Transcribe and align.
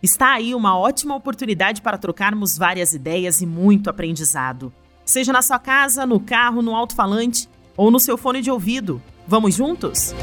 Está 0.00 0.34
aí 0.34 0.54
uma 0.54 0.78
ótima 0.78 1.16
oportunidade 1.16 1.82
para 1.82 1.98
trocarmos 1.98 2.56
várias 2.56 2.94
ideias 2.94 3.40
e 3.40 3.46
muito 3.46 3.90
aprendizado. 3.90 4.72
Seja 5.04 5.32
na 5.32 5.42
sua 5.42 5.58
casa, 5.58 6.06
no 6.06 6.20
carro, 6.20 6.62
no 6.62 6.72
alto-falante 6.72 7.48
ou 7.76 7.90
no 7.90 7.98
seu 7.98 8.16
fone 8.16 8.40
de 8.40 8.48
ouvido. 8.48 9.02
Vamos 9.26 9.56
juntos? 9.56 10.14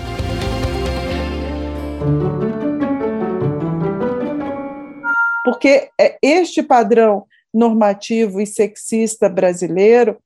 Porque 5.43 5.89
é 5.99 6.17
este 6.21 6.63
padrão 6.63 7.25
normativo 7.53 8.39
e 8.39 8.45
sexista 8.45 9.27
brasileiro 9.27 10.17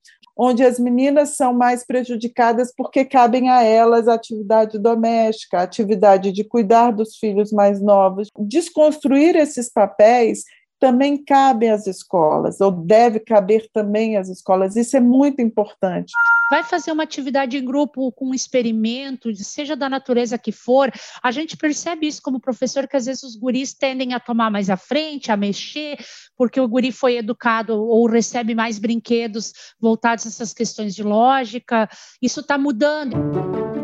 onde 0.42 0.64
as 0.64 0.78
meninas 0.78 1.36
são 1.36 1.52
mais 1.52 1.84
prejudicadas 1.84 2.72
porque 2.74 3.04
cabem 3.04 3.50
a 3.50 3.62
elas 3.62 4.08
a 4.08 4.14
atividade 4.14 4.78
doméstica, 4.78 5.58
a 5.58 5.62
atividade 5.64 6.32
de 6.32 6.42
cuidar 6.42 6.92
dos 6.92 7.16
filhos 7.16 7.52
mais 7.52 7.78
novos. 7.82 8.28
Desconstruir 8.38 9.36
esses 9.36 9.70
papéis 9.70 10.44
também 10.80 11.22
cabe 11.22 11.68
às 11.68 11.86
escolas, 11.86 12.60
ou 12.60 12.72
deve 12.72 13.20
caber 13.20 13.68
também 13.72 14.16
às 14.16 14.28
escolas. 14.28 14.74
Isso 14.74 14.96
é 14.96 15.00
muito 15.00 15.42
importante. 15.42 16.12
Vai 16.50 16.64
fazer 16.64 16.90
uma 16.90 17.04
atividade 17.04 17.56
em 17.56 17.64
grupo 17.64 18.10
com 18.10 18.30
um 18.30 18.34
experimento, 18.34 19.32
seja 19.36 19.76
da 19.76 19.88
natureza 19.88 20.36
que 20.36 20.50
for, 20.50 20.90
a 21.22 21.30
gente 21.30 21.56
percebe 21.56 22.08
isso 22.08 22.20
como 22.22 22.40
professor, 22.40 22.88
que 22.88 22.96
às 22.96 23.06
vezes 23.06 23.22
os 23.22 23.36
guris 23.36 23.72
tendem 23.72 24.14
a 24.14 24.18
tomar 24.18 24.50
mais 24.50 24.68
à 24.68 24.76
frente, 24.76 25.30
a 25.30 25.36
mexer, 25.36 25.98
porque 26.36 26.60
o 26.60 26.66
guri 26.66 26.90
foi 26.90 27.18
educado 27.18 27.74
ou 27.74 28.08
recebe 28.08 28.54
mais 28.54 28.78
brinquedos 28.78 29.52
voltados 29.78 30.26
a 30.26 30.28
essas 30.28 30.52
questões 30.52 30.94
de 30.94 31.02
lógica. 31.02 31.88
Isso 32.20 32.40
está 32.40 32.58
mudando. 32.58 33.79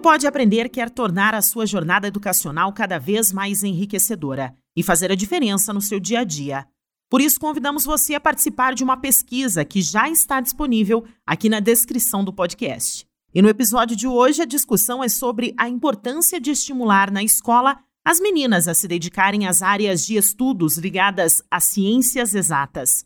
Pode 0.00 0.26
Aprender 0.26 0.70
quer 0.70 0.88
tornar 0.88 1.34
a 1.34 1.42
sua 1.42 1.66
jornada 1.66 2.08
educacional 2.08 2.72
cada 2.72 2.98
vez 2.98 3.30
mais 3.32 3.62
enriquecedora 3.62 4.54
e 4.74 4.82
fazer 4.82 5.12
a 5.12 5.14
diferença 5.14 5.74
no 5.74 5.82
seu 5.82 6.00
dia 6.00 6.20
a 6.20 6.24
dia. 6.24 6.66
Por 7.10 7.20
isso, 7.20 7.38
convidamos 7.38 7.84
você 7.84 8.14
a 8.14 8.20
participar 8.20 8.74
de 8.74 8.82
uma 8.82 8.96
pesquisa 8.96 9.62
que 9.62 9.82
já 9.82 10.08
está 10.08 10.40
disponível 10.40 11.04
aqui 11.26 11.50
na 11.50 11.60
descrição 11.60 12.24
do 12.24 12.32
podcast. 12.32 13.06
E 13.34 13.42
no 13.42 13.48
episódio 13.48 13.94
de 13.94 14.06
hoje, 14.08 14.40
a 14.40 14.46
discussão 14.46 15.04
é 15.04 15.08
sobre 15.08 15.54
a 15.58 15.68
importância 15.68 16.40
de 16.40 16.50
estimular 16.50 17.10
na 17.10 17.22
escola 17.22 17.78
as 18.02 18.20
meninas 18.20 18.68
a 18.68 18.74
se 18.74 18.88
dedicarem 18.88 19.46
às 19.46 19.60
áreas 19.60 20.06
de 20.06 20.16
estudos 20.16 20.78
ligadas 20.78 21.42
às 21.50 21.64
ciências 21.64 22.34
exatas. 22.34 23.04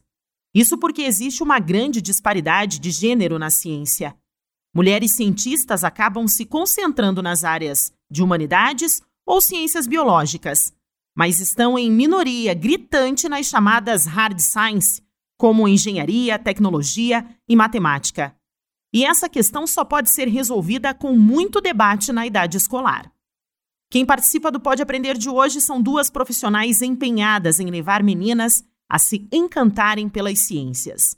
Isso 0.55 0.79
porque 0.79 1.03
existe 1.03 1.43
uma 1.43 1.59
grande 1.59 2.01
disparidade 2.01 2.79
de 2.79 2.93
gênero 2.93 3.37
na 3.37 3.51
ciência. 3.51 4.15
Mulheres 4.75 5.13
cientistas 5.13 5.85
acabam 5.85 6.27
se 6.27 6.45
concentrando 6.45 7.23
nas 7.23 7.45
áreas 7.45 7.93
de 8.11 8.25
humanidades 8.25 9.01
ou 9.25 9.41
ciências 9.41 9.87
biológicas, 9.87 10.75
mas 11.17 11.39
estão 11.39 11.79
em 11.79 11.89
minoria 11.89 12.53
gritante 12.55 13.29
nas 13.29 13.47
chamadas 13.47 14.05
hard 14.05 14.41
science, 14.41 15.01
como 15.39 15.69
engenharia, 15.69 16.39
tecnologia 16.39 17.25
e 17.49 17.55
matemática. 17.55 18.35
E 18.93 19.05
essa 19.05 19.29
questão 19.29 19.65
só 19.67 19.85
pode 19.85 20.11
ser 20.11 20.27
resolvida 20.27 20.93
com 20.93 21.17
muito 21.17 21.61
debate 21.61 22.13
na 22.13 22.27
idade 22.27 22.57
escolar. 22.57 23.13
Quem 23.91 24.05
participa 24.05 24.51
do 24.51 24.59
Pode 24.59 24.83
Aprender 24.83 25.17
de 25.17 25.29
hoje 25.29 25.61
são 25.61 25.81
duas 25.81 26.11
profissionais 26.11 26.83
empenhadas 26.83 27.61
em 27.61 27.71
levar 27.71 28.03
meninas 28.03 28.65
a 28.89 28.99
se 28.99 29.29
encantarem 29.31 30.09
pelas 30.09 30.41
ciências. 30.41 31.17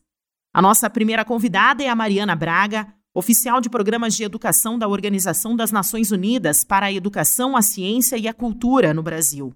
A 0.53 0.61
nossa 0.61 0.89
primeira 0.89 1.25
convidada 1.25 1.83
é 1.83 1.89
a 1.89 1.95
Mariana 1.95 2.37
Braga, 2.37 2.95
oficial 3.17 3.63
de 3.63 3.71
programas 3.71 4.15
de 4.15 4.25
educação 4.25 4.79
da 4.79 4.87
Organização 4.87 5.57
das 5.57 5.73
Nações 5.73 6.13
Unidas 6.13 6.63
para 6.63 6.87
a 6.87 6.93
Educação, 6.93 7.57
a 7.57 7.63
Ciência 7.63 8.19
e 8.19 8.29
a 8.29 8.35
Cultura 8.35 8.93
no 8.93 9.03
Brasil. 9.03 9.55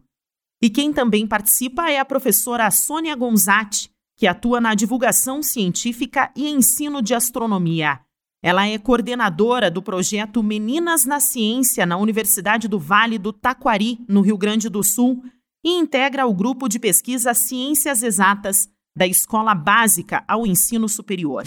E 0.63 0.71
quem 0.71 0.95
também 0.95 1.27
participa 1.27 1.91
é 1.91 1.99
a 1.99 2.05
professora 2.05 2.71
Sônia 2.71 3.15
Gonzatti, 3.15 3.91
que 4.17 4.27
atua 4.27 4.63
na 4.63 4.75
divulgação 4.75 5.43
científica 5.43 6.33
e 6.35 6.49
ensino 6.49 7.03
de 7.03 7.13
astronomia. 7.13 8.01
Ela 8.43 8.67
é 8.67 8.79
coordenadora 8.79 9.71
do 9.71 9.83
projeto 9.83 10.43
Meninas 10.43 11.05
na 11.05 11.21
Ciência 11.21 11.85
na 11.85 11.99
Universidade 11.99 12.67
do 12.67 12.79
Vale 12.79 13.19
do 13.19 13.31
Taquari, 13.31 13.99
no 14.09 14.23
Rio 14.23 14.39
Grande 14.39 14.71
do 14.71 14.83
Sul, 14.83 15.23
e 15.63 15.79
integra 15.79 16.27
o 16.27 16.33
grupo 16.33 16.67
de 16.67 16.79
pesquisa 16.79 17.35
Ciências 17.35 18.03
Exatas 18.03 18.71
da 18.97 19.07
Escola 19.07 19.55
Básica 19.55 20.25
ao 20.27 20.47
Ensino 20.47 20.89
Superior. 20.89 21.45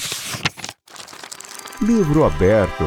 Livro 1.84 2.24
aberto. 2.24 2.86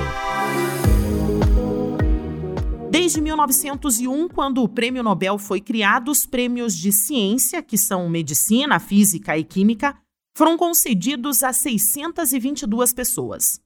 Desde 2.91 3.21
1901, 3.21 4.27
quando 4.29 4.62
o 4.62 4.69
Prêmio 4.69 5.03
Nobel 5.03 5.37
foi 5.37 5.61
criado, 5.61 6.11
os 6.11 6.25
prêmios 6.25 6.75
de 6.75 6.91
ciência, 6.91 7.62
que 7.62 7.77
são 7.77 8.09
medicina, 8.09 8.81
física 8.81 9.37
e 9.37 9.45
química, 9.45 9.95
foram 10.34 10.57
concedidos 10.57 11.43
a 11.43 11.53
622 11.53 12.95
pessoas. 12.95 13.61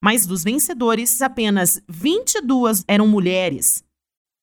Mas 0.00 0.24
dos 0.24 0.44
vencedores, 0.44 1.20
apenas 1.22 1.82
22 1.88 2.84
eram 2.86 3.08
mulheres. 3.08 3.82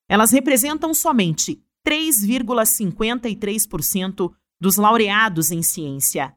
Elas 0.10 0.34
representam 0.34 0.94
somente 0.94 1.64
3,53% 1.88 4.34
dos 4.60 4.76
laureados 4.76 5.50
em 5.50 5.64
ciência. 5.64 6.36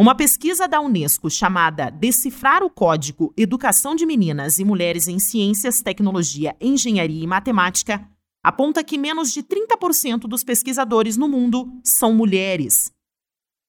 Uma 0.00 0.14
pesquisa 0.14 0.68
da 0.68 0.80
Unesco 0.80 1.28
chamada 1.28 1.90
Decifrar 1.90 2.62
o 2.62 2.70
Código 2.70 3.34
Educação 3.36 3.96
de 3.96 4.06
Meninas 4.06 4.60
e 4.60 4.64
Mulheres 4.64 5.08
em 5.08 5.18
Ciências, 5.18 5.82
Tecnologia, 5.82 6.54
Engenharia 6.60 7.24
e 7.24 7.26
Matemática 7.26 8.08
aponta 8.40 8.84
que 8.84 8.96
menos 8.96 9.32
de 9.32 9.42
30% 9.42 10.20
dos 10.28 10.44
pesquisadores 10.44 11.16
no 11.16 11.26
mundo 11.26 11.68
são 11.82 12.14
mulheres. 12.14 12.92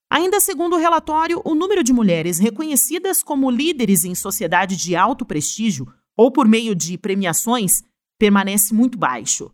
Ainda 0.07 0.39
segundo 0.39 0.75
o 0.75 0.79
relatório, 0.79 1.41
o 1.43 1.55
número 1.55 1.83
de 1.83 1.91
mulheres 1.91 2.37
reconhecidas 2.37 3.23
como 3.23 3.49
líderes 3.49 4.03
em 4.03 4.13
sociedade 4.13 4.77
de 4.77 4.95
alto 4.95 5.25
prestígio 5.25 5.91
ou 6.15 6.31
por 6.31 6.47
meio 6.47 6.75
de 6.75 6.95
premiações 6.95 7.81
permanece 8.19 8.71
muito 8.71 8.99
baixo. 8.99 9.51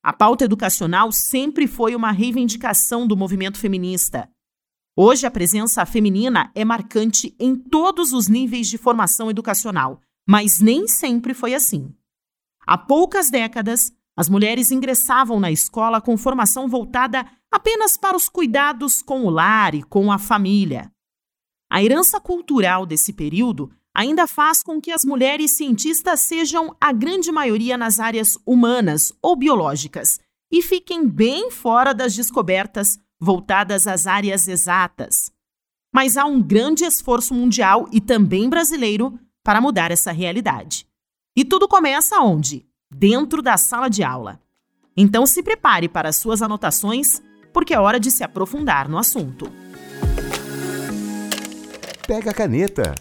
A 0.00 0.12
pauta 0.12 0.44
educacional 0.44 1.10
sempre 1.10 1.66
foi 1.66 1.96
uma 1.96 2.12
reivindicação 2.12 3.04
do 3.04 3.16
movimento 3.16 3.58
feminista. 3.58 4.30
Hoje, 4.96 5.26
a 5.26 5.30
presença 5.30 5.84
feminina 5.84 6.52
é 6.54 6.64
marcante 6.64 7.34
em 7.38 7.56
todos 7.56 8.12
os 8.12 8.28
níveis 8.28 8.68
de 8.68 8.78
formação 8.78 9.28
educacional, 9.28 10.00
mas 10.26 10.60
nem 10.60 10.86
sempre 10.86 11.34
foi 11.34 11.52
assim. 11.52 11.92
Há 12.64 12.78
poucas 12.78 13.28
décadas, 13.28 13.92
as 14.16 14.28
mulheres 14.28 14.70
ingressavam 14.70 15.40
na 15.40 15.50
escola 15.50 16.00
com 16.00 16.16
formação 16.16 16.68
voltada 16.68 17.26
apenas 17.50 17.96
para 17.96 18.16
os 18.16 18.28
cuidados 18.28 19.02
com 19.02 19.24
o 19.24 19.30
lar 19.30 19.74
e 19.74 19.82
com 19.82 20.12
a 20.12 20.18
família. 20.18 20.90
A 21.68 21.82
herança 21.82 22.20
cultural 22.20 22.86
desse 22.86 23.12
período 23.12 23.72
ainda 23.92 24.28
faz 24.28 24.62
com 24.62 24.80
que 24.80 24.92
as 24.92 25.04
mulheres 25.04 25.56
cientistas 25.56 26.20
sejam 26.20 26.76
a 26.80 26.92
grande 26.92 27.32
maioria 27.32 27.76
nas 27.76 27.98
áreas 27.98 28.38
humanas 28.46 29.12
ou 29.20 29.34
biológicas 29.34 30.20
e 30.52 30.62
fiquem 30.62 31.08
bem 31.08 31.50
fora 31.50 31.92
das 31.92 32.14
descobertas 32.14 32.98
voltadas 33.24 33.86
às 33.86 34.06
áreas 34.06 34.46
exatas. 34.46 35.32
Mas 35.92 36.16
há 36.16 36.24
um 36.26 36.42
grande 36.42 36.84
esforço 36.84 37.32
mundial 37.32 37.88
e 37.90 38.00
também 38.00 38.48
brasileiro 38.48 39.18
para 39.42 39.60
mudar 39.60 39.90
essa 39.90 40.12
realidade. 40.12 40.86
E 41.36 41.44
tudo 41.44 41.66
começa 41.66 42.20
onde? 42.20 42.66
Dentro 42.94 43.40
da 43.40 43.56
sala 43.56 43.88
de 43.88 44.04
aula. 44.04 44.40
Então 44.96 45.26
se 45.26 45.42
prepare 45.42 45.88
para 45.88 46.12
suas 46.12 46.42
anotações, 46.42 47.22
porque 47.52 47.74
é 47.74 47.80
hora 47.80 47.98
de 47.98 48.10
se 48.10 48.22
aprofundar 48.22 48.88
no 48.88 48.98
assunto. 48.98 49.50
Pega 52.06 52.30
a 52.30 52.34
caneta. 52.34 52.94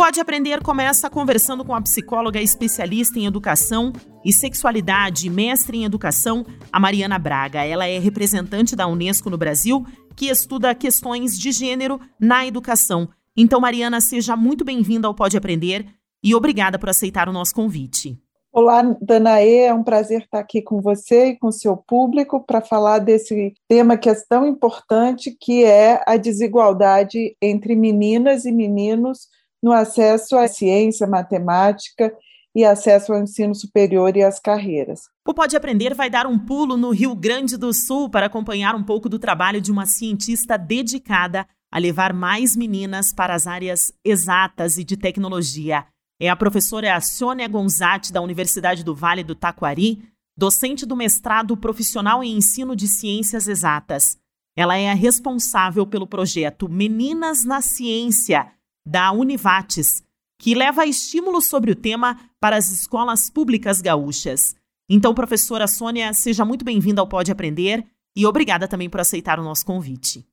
Pode 0.00 0.18
Aprender 0.18 0.62
começa 0.62 1.10
conversando 1.10 1.62
com 1.62 1.74
a 1.74 1.82
psicóloga 1.82 2.40
especialista 2.40 3.18
em 3.18 3.26
educação 3.26 3.92
e 4.24 4.32
sexualidade, 4.32 5.28
mestre 5.28 5.76
em 5.76 5.84
educação, 5.84 6.42
a 6.72 6.80
Mariana 6.80 7.18
Braga. 7.18 7.66
Ela 7.66 7.86
é 7.86 7.98
representante 7.98 8.74
da 8.74 8.86
Unesco 8.86 9.28
no 9.28 9.36
Brasil, 9.36 9.84
que 10.16 10.30
estuda 10.30 10.74
questões 10.74 11.38
de 11.38 11.52
gênero 11.52 12.00
na 12.18 12.46
educação. 12.46 13.10
Então, 13.36 13.60
Mariana, 13.60 14.00
seja 14.00 14.34
muito 14.38 14.64
bem-vinda 14.64 15.06
ao 15.06 15.14
Pode 15.14 15.36
Aprender 15.36 15.84
e 16.24 16.34
obrigada 16.34 16.78
por 16.78 16.88
aceitar 16.88 17.28
o 17.28 17.32
nosso 17.32 17.54
convite. 17.54 18.18
Olá, 18.50 18.82
Danaê, 19.02 19.66
é 19.66 19.74
um 19.74 19.84
prazer 19.84 20.22
estar 20.22 20.38
aqui 20.38 20.62
com 20.62 20.80
você 20.80 21.26
e 21.26 21.38
com 21.38 21.52
seu 21.52 21.76
público 21.76 22.40
para 22.40 22.62
falar 22.62 23.00
desse 23.00 23.52
tema 23.68 23.98
que 23.98 24.08
é 24.08 24.14
tão 24.30 24.46
importante, 24.46 25.36
que 25.38 25.62
é 25.62 26.02
a 26.06 26.16
desigualdade 26.16 27.36
entre 27.42 27.76
meninas 27.76 28.46
e 28.46 28.50
meninos 28.50 29.28
no 29.62 29.72
acesso 29.72 30.36
à 30.36 30.48
ciência, 30.48 31.06
matemática 31.06 32.12
e 32.54 32.64
acesso 32.64 33.12
ao 33.12 33.22
ensino 33.22 33.54
superior 33.54 34.16
e 34.16 34.22
às 34.22 34.40
carreiras. 34.40 35.02
O 35.26 35.32
Pode 35.32 35.56
Aprender 35.56 35.94
vai 35.94 36.10
dar 36.10 36.26
um 36.26 36.38
pulo 36.38 36.76
no 36.76 36.90
Rio 36.90 37.14
Grande 37.14 37.56
do 37.56 37.72
Sul 37.72 38.08
para 38.08 38.26
acompanhar 38.26 38.74
um 38.74 38.82
pouco 38.82 39.08
do 39.08 39.18
trabalho 39.18 39.60
de 39.60 39.70
uma 39.70 39.86
cientista 39.86 40.58
dedicada 40.58 41.46
a 41.70 41.78
levar 41.78 42.12
mais 42.12 42.56
meninas 42.56 43.12
para 43.12 43.34
as 43.34 43.46
áreas 43.46 43.92
exatas 44.04 44.78
e 44.78 44.84
de 44.84 44.96
tecnologia. 44.96 45.86
É 46.20 46.28
a 46.28 46.36
professora 46.36 47.00
Sônia 47.00 47.46
Gonzatti, 47.46 48.12
da 48.12 48.20
Universidade 48.20 48.84
do 48.84 48.94
Vale 48.94 49.22
do 49.22 49.34
Taquari, 49.34 50.02
docente 50.36 50.84
do 50.84 50.96
mestrado 50.96 51.56
profissional 51.56 52.24
em 52.24 52.36
ensino 52.36 52.74
de 52.74 52.88
ciências 52.88 53.46
exatas. 53.46 54.18
Ela 54.56 54.76
é 54.76 54.90
a 54.90 54.94
responsável 54.94 55.86
pelo 55.86 56.06
projeto 56.06 56.68
Meninas 56.68 57.44
na 57.44 57.60
Ciência, 57.60 58.50
da 58.84 59.12
Univates, 59.12 60.02
que 60.38 60.54
leva 60.54 60.86
estímulos 60.86 61.46
sobre 61.46 61.70
o 61.70 61.76
tema 61.76 62.18
para 62.40 62.56
as 62.56 62.70
escolas 62.70 63.28
públicas 63.28 63.80
gaúchas. 63.80 64.54
Então, 64.88 65.14
professora 65.14 65.68
Sônia, 65.68 66.12
seja 66.12 66.44
muito 66.44 66.64
bem-vinda 66.64 67.00
ao 67.00 67.06
Pode 67.06 67.30
Aprender 67.30 67.86
e 68.16 68.26
obrigada 68.26 68.66
também 68.66 68.88
por 68.88 69.00
aceitar 69.00 69.38
o 69.38 69.44
nosso 69.44 69.64
convite. 69.64 70.26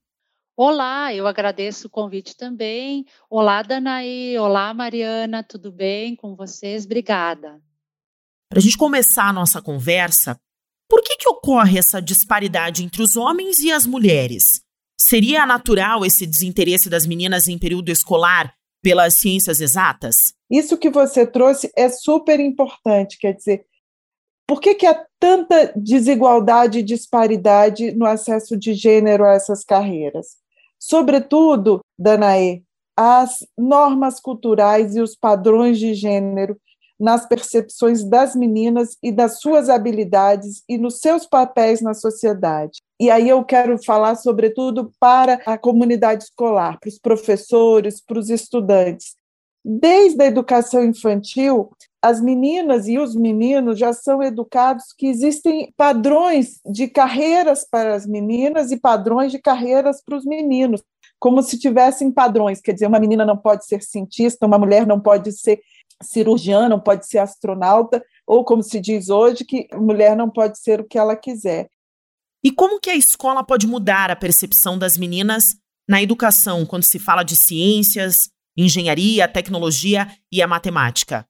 Olá, 0.56 1.14
eu 1.14 1.28
agradeço 1.28 1.86
o 1.86 1.90
convite 1.90 2.36
também. 2.36 3.06
Olá, 3.30 3.62
Danaí. 3.62 4.36
Olá, 4.40 4.74
Mariana. 4.74 5.44
Tudo 5.44 5.72
bem 5.72 6.16
com 6.16 6.36
vocês? 6.36 6.86
Obrigada. 6.86 7.62
Para 8.50 8.58
a 8.58 8.62
gente 8.62 8.78
começar 8.78 9.28
a 9.28 9.34
nossa 9.34 9.62
conversa, 9.62 10.40
por 10.90 11.04
que, 11.04 11.18
que 11.18 11.30
ocorre 11.30 11.78
essa 11.78 12.02
disparidade 12.02 12.84
entre 12.84 13.04
os 13.04 13.16
homens 13.16 13.60
e 13.60 13.72
as 13.72 13.86
mulheres? 13.86 14.64
Seria 15.00 15.46
natural 15.46 16.06
esse 16.06 16.26
desinteresse 16.26 16.90
das 16.90 17.06
meninas 17.06 17.48
em 17.48 17.58
período 17.58 17.90
escolar 17.90 18.54
pelas 18.82 19.16
ciências 19.16 19.62
exatas? 19.62 20.34
Isso 20.50 20.78
que 20.78 20.90
você 20.90 21.26
trouxe 21.26 21.72
é 21.76 21.88
super 21.90 22.40
importante. 22.40 23.18
Quer 23.20 23.34
dizer, 23.34 23.66
por 24.48 24.62
que, 24.62 24.76
que 24.76 24.86
há 24.86 25.06
tanta 25.20 25.74
desigualdade 25.76 26.80
e 26.80 26.84
disparidade 26.84 27.92
no 27.92 28.06
acesso 28.06 28.58
de 28.58 28.74
gênero 28.74 29.26
a 29.26 29.34
essas 29.34 29.64
carreiras? 29.64 30.38
Sobretudo, 30.80 31.82
Danae, 32.00 32.64
as 32.96 33.46
normas 33.58 34.20
culturais 34.20 34.96
e 34.96 35.02
os 35.02 35.16
padrões 35.16 35.78
de 35.78 35.94
gênero 35.94 36.58
nas 37.00 37.28
percepções 37.28 38.04
das 38.04 38.36
meninas 38.36 38.98
e 39.04 39.12
das 39.12 39.40
suas 39.40 39.70
habilidades 39.70 40.64
e 40.68 40.78
nos 40.78 41.00
seus 41.00 41.26
papéis 41.26 41.82
na 41.82 41.94
sociedade. 41.94 42.82
E 43.00 43.10
aí 43.10 43.30
eu 43.30 43.44
quero 43.44 43.78
falar, 43.84 44.16
sobretudo, 44.16 44.92
para 45.00 45.36
a 45.46 45.58
comunidade 45.58 46.24
escolar, 46.24 46.80
para 46.80 46.90
os 46.90 46.98
professores, 46.98 48.02
para 48.02 48.18
os 48.18 48.30
estudantes. 48.30 49.16
Desde 49.64 50.24
a 50.24 50.28
educação 50.28 50.84
infantil, 50.84 51.70
as 52.02 52.22
meninas 52.22 52.88
e 52.88 52.98
os 52.98 53.16
meninos 53.16 53.78
já 53.78 53.92
são 53.92 54.24
educados 54.24 54.86
que 54.98 55.08
existem 55.08 55.74
padrões 55.76 56.60
de 56.66 56.88
carreiras 56.88 57.68
para 57.70 57.94
as 57.94 58.06
meninas 58.06 58.72
e 58.72 58.78
padrões 58.78 59.32
de 59.32 59.40
carreiras 59.40 60.02
para 60.02 60.16
os 60.16 60.26
meninos, 60.26 60.82
como 61.20 61.42
se 61.42 61.60
tivessem 61.60 62.12
padrões, 62.12 62.62
quer 62.62 62.74
dizer, 62.74 62.88
uma 62.88 63.00
menina 63.00 63.26
não 63.26 63.36
pode 63.36 63.66
ser 63.66 63.82
cientista, 63.82 64.46
uma 64.46 64.58
mulher 64.58 64.86
não 64.86 65.00
pode 65.00 65.32
ser 65.32 65.60
cirurgiã, 66.02 66.70
não 66.70 66.80
pode 66.80 67.08
ser 67.08 67.20
astronauta, 67.20 68.04
ou 68.26 68.44
como 68.44 68.62
se 68.62 68.80
diz 68.80 69.10
hoje, 69.10 69.46
que 69.46 69.68
mulher 69.74 70.16
não 70.16 70.30
pode 70.30 70.60
ser 70.60 70.82
o 70.82 70.88
que 70.88 70.98
ela 70.98 71.16
quiser. 71.16 71.70
E 72.44 72.52
como 72.52 72.80
que 72.80 72.90
a 72.90 72.96
escola 72.96 73.44
pode 73.44 73.68
mudar 73.68 74.12
a 74.12 74.16
percepção 74.16 74.78
das 74.78 74.98
meninas 74.98 75.56
na 75.88 76.02
educação 76.02 76.66
quando 76.66 76.84
se 76.84 77.00
fala 77.00 77.24
de 77.24 77.36
ciências, 77.36 78.30
engenharia, 78.56 79.28
tecnologia 79.28 80.08
e 80.32 80.42
a 80.42 80.48
matemática? 80.48 81.26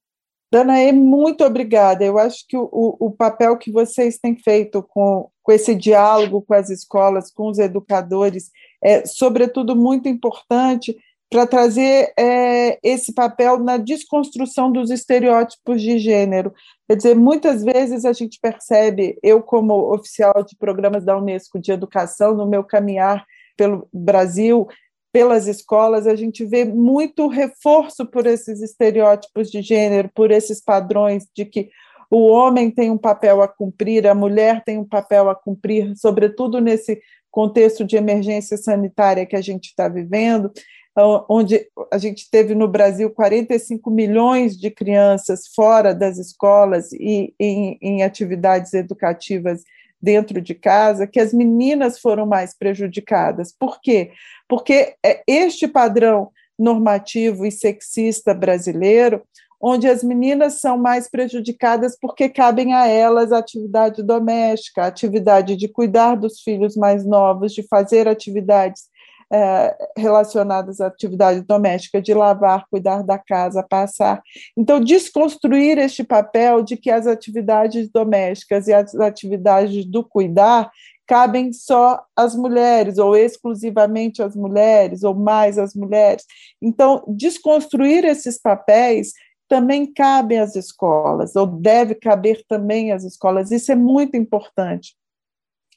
Danae, 0.51 0.93
muito 0.93 1.43
obrigada. 1.43 2.03
Eu 2.05 2.17
acho 2.17 2.45
que 2.47 2.55
o, 2.55 2.69
o, 2.71 3.11
papel 3.11 3.57
que 3.57 3.69
vocês 3.69 4.17
têm 4.17 4.35
feito 4.35 4.81
com, 4.81 5.29
com 5.43 5.51
esse 5.51 5.75
diálogo 5.75 6.41
com 6.41 6.53
as 6.53 6.69
escolas, 6.69 7.31
com 7.31 7.49
os 7.49 7.59
educadores, 7.59 8.49
é, 8.81 9.05
sobretudo, 9.05 9.75
muito 9.75 10.07
importante 10.07 10.95
para 11.29 11.45
trazer 11.45 12.13
é, 12.17 12.79
esse 12.81 13.13
papel 13.13 13.59
na 13.59 13.77
desconstrução 13.77 14.71
dos 14.71 14.89
estereótipos 14.89 15.81
de 15.81 15.97
gênero. 15.97 16.53
Quer 16.87 16.95
dizer, 16.95 17.15
muitas 17.15 17.63
vezes 17.63 18.05
a 18.05 18.13
gente 18.13 18.39
percebe, 18.41 19.17
eu, 19.21 19.41
como 19.41 19.93
oficial 19.93 20.43
de 20.43 20.55
programas 20.55 21.03
da 21.03 21.17
Unesco 21.17 21.59
de 21.59 21.71
educação, 21.71 22.33
no 22.33 22.47
meu 22.47 22.63
caminhar 22.63 23.25
pelo 23.57 23.87
Brasil, 23.91 24.67
pelas 25.11 25.47
escolas, 25.47 26.07
a 26.07 26.15
gente 26.15 26.45
vê 26.45 26.63
muito 26.63 27.27
reforço 27.27 28.05
por 28.05 28.25
esses 28.25 28.61
estereótipos 28.61 29.49
de 29.49 29.61
gênero, 29.61 30.09
por 30.13 30.31
esses 30.31 30.61
padrões 30.61 31.27
de 31.35 31.43
que 31.43 31.69
o 32.09 32.27
homem 32.27 32.71
tem 32.71 32.89
um 32.89 32.97
papel 32.97 33.41
a 33.41 33.47
cumprir, 33.47 34.07
a 34.07 34.15
mulher 34.15 34.63
tem 34.63 34.77
um 34.77 34.87
papel 34.87 35.29
a 35.29 35.35
cumprir, 35.35 35.93
sobretudo 35.97 36.61
nesse 36.61 37.01
contexto 37.29 37.83
de 37.83 37.97
emergência 37.97 38.57
sanitária 38.57 39.25
que 39.25 39.35
a 39.35 39.41
gente 39.41 39.65
está 39.67 39.89
vivendo, 39.89 40.51
onde 41.29 41.67
a 41.91 41.97
gente 41.97 42.29
teve 42.29 42.55
no 42.55 42.67
Brasil 42.67 43.09
45 43.11 43.91
milhões 43.91 44.57
de 44.57 44.71
crianças 44.71 45.47
fora 45.53 45.93
das 45.93 46.17
escolas 46.17 46.91
e 46.91 47.33
em, 47.39 47.77
em 47.81 48.03
atividades 48.03 48.73
educativas 48.73 49.63
dentro 50.01 50.41
de 50.41 50.55
casa, 50.55 51.07
que 51.07 51.19
as 51.19 51.33
meninas 51.33 51.99
foram 51.99 52.25
mais 52.25 52.55
prejudicadas. 52.57 53.51
Por 53.51 53.79
quê? 53.81 54.11
Porque 54.47 54.95
é 55.03 55.23
este 55.27 55.67
padrão 55.67 56.31
normativo 56.57 57.45
e 57.45 57.51
sexista 57.51 58.33
brasileiro, 58.33 59.21
onde 59.61 59.87
as 59.87 60.03
meninas 60.03 60.59
são 60.59 60.77
mais 60.77 61.09
prejudicadas 61.09 61.97
porque 61.99 62.29
cabem 62.29 62.73
a 62.73 62.87
elas 62.87 63.31
a 63.31 63.39
atividade 63.39 64.03
doméstica, 64.03 64.83
a 64.83 64.87
atividade 64.87 65.55
de 65.55 65.67
cuidar 65.67 66.15
dos 66.15 66.41
filhos 66.41 66.75
mais 66.75 67.05
novos, 67.05 67.53
de 67.53 67.63
fazer 67.63 68.07
atividades 68.07 68.83
é, 69.31 69.75
relacionadas 69.97 70.79
à 70.79 70.87
atividade 70.87 71.41
doméstica, 71.41 72.01
de 72.01 72.13
lavar, 72.13 72.65
cuidar 72.69 73.03
da 73.03 73.17
casa, 73.17 73.61
passar. 73.61 74.21
Então, 74.55 74.79
desconstruir 74.79 75.77
este 75.77 76.03
papel 76.03 76.63
de 76.63 76.77
que 76.77 76.89
as 76.89 77.05
atividades 77.07 77.89
domésticas 77.89 78.67
e 78.67 78.73
as 78.73 78.95
atividades 78.95 79.85
do 79.85 80.03
cuidar 80.03 80.69
cabem 81.07 81.53
só 81.53 82.03
às 82.15 82.35
mulheres, 82.35 82.97
ou 82.97 83.15
exclusivamente 83.15 84.21
às 84.21 84.35
mulheres, 84.35 85.03
ou 85.03 85.15
mais 85.15 85.57
às 85.57 85.73
mulheres. 85.73 86.25
Então, 86.61 87.03
desconstruir 87.07 88.03
esses 88.03 88.37
papéis 88.37 89.13
também 89.47 89.91
cabe 89.91 90.37
às 90.37 90.55
escolas, 90.55 91.35
ou 91.35 91.47
deve 91.47 91.95
caber 91.95 92.43
também 92.47 92.91
às 92.91 93.05
escolas. 93.05 93.51
Isso 93.51 93.71
é 93.71 93.75
muito 93.75 94.17
importante. 94.17 94.95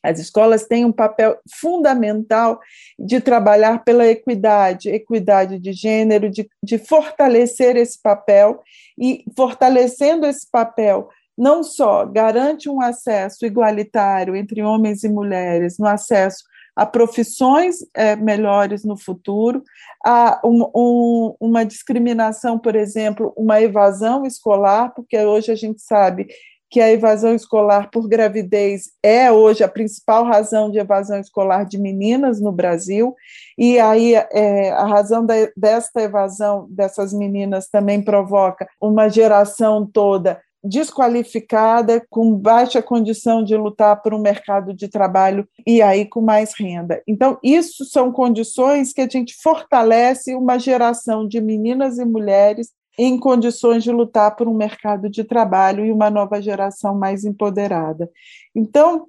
As 0.03 0.19
escolas 0.19 0.67
têm 0.67 0.85
um 0.85 0.93
papel 0.93 1.39
fundamental 1.61 2.61
de 2.99 3.21
trabalhar 3.21 3.85
pela 3.85 4.07
equidade, 4.07 4.89
equidade 4.89 5.59
de 5.59 5.73
gênero, 5.73 6.31
de, 6.31 6.49
de 6.63 6.79
fortalecer 6.79 7.77
esse 7.77 8.01
papel, 8.01 8.63
e 8.99 9.25
fortalecendo 9.37 10.27
esse 10.27 10.49
papel, 10.51 11.09
não 11.37 11.63
só 11.63 12.05
garante 12.05 12.69
um 12.69 12.83
acesso 12.83 13.47
igualitário 13.47 14.37
entre 14.37 14.63
homens 14.63 15.03
e 15.05 15.09
mulheres, 15.09 15.79
no 15.79 15.87
acesso 15.87 16.45
a 16.77 16.87
profissões 16.87 17.77
é, 17.95 18.15
melhores 18.17 18.85
no 18.85 18.97
futuro, 18.97 19.63
a 20.05 20.41
um, 20.45 20.71
um, 20.75 21.37
uma 21.41 21.65
discriminação, 21.65 22.59
por 22.59 22.75
exemplo, 22.75 23.33
uma 23.37 23.61
evasão 23.61 24.25
escolar, 24.25 24.93
porque 24.95 25.19
hoje 25.19 25.51
a 25.51 25.55
gente 25.55 25.83
sabe 25.83 26.29
que 26.71 26.81
a 26.81 26.91
evasão 26.91 27.35
escolar 27.35 27.91
por 27.91 28.09
gravidez 28.09 28.93
é 29.03 29.31
hoje 29.31 29.65
a 29.65 29.69
principal 29.69 30.25
razão 30.25 30.71
de 30.71 30.79
evasão 30.79 31.19
escolar 31.19 31.67
de 31.67 31.79
meninas 31.79 32.41
no 32.41 32.53
Brasil, 32.53 33.15
e 33.59 33.79
aí 33.81 34.15
é, 34.15 34.71
a 34.71 34.85
razão 34.87 35.27
de, 35.27 35.53
desta 35.57 36.01
evasão 36.01 36.69
dessas 36.71 37.13
meninas 37.13 37.69
também 37.69 38.01
provoca 38.01 38.69
uma 38.81 39.09
geração 39.09 39.85
toda 39.85 40.41
desqualificada, 40.63 42.05
com 42.11 42.35
baixa 42.35 42.83
condição 42.83 43.43
de 43.43 43.57
lutar 43.57 44.03
por 44.03 44.13
um 44.13 44.21
mercado 44.21 44.75
de 44.75 44.89
trabalho 44.89 45.49
e 45.67 45.81
aí 45.81 46.05
com 46.05 46.21
mais 46.21 46.53
renda. 46.59 47.03
Então, 47.09 47.39
isso 47.43 47.85
são 47.85 48.13
condições 48.13 48.93
que 48.93 49.01
a 49.01 49.09
gente 49.09 49.35
fortalece 49.43 50.35
uma 50.35 50.59
geração 50.59 51.27
de 51.27 51.41
meninas 51.41 51.99
e 51.99 52.05
mulheres 52.05 52.71
em 52.99 53.19
condições 53.19 53.83
de 53.83 53.91
lutar 53.91 54.37
por 54.37 54.49
um 54.49 54.55
mercado 54.55 55.09
de 55.09 55.25
trabalho 55.25 55.85
e 55.85 55.93
uma 55.93 56.11
nova 56.11 56.41
geração 56.41 56.95
mais 56.95 57.25
empoderada. 57.25 58.11
Então, 58.55 59.07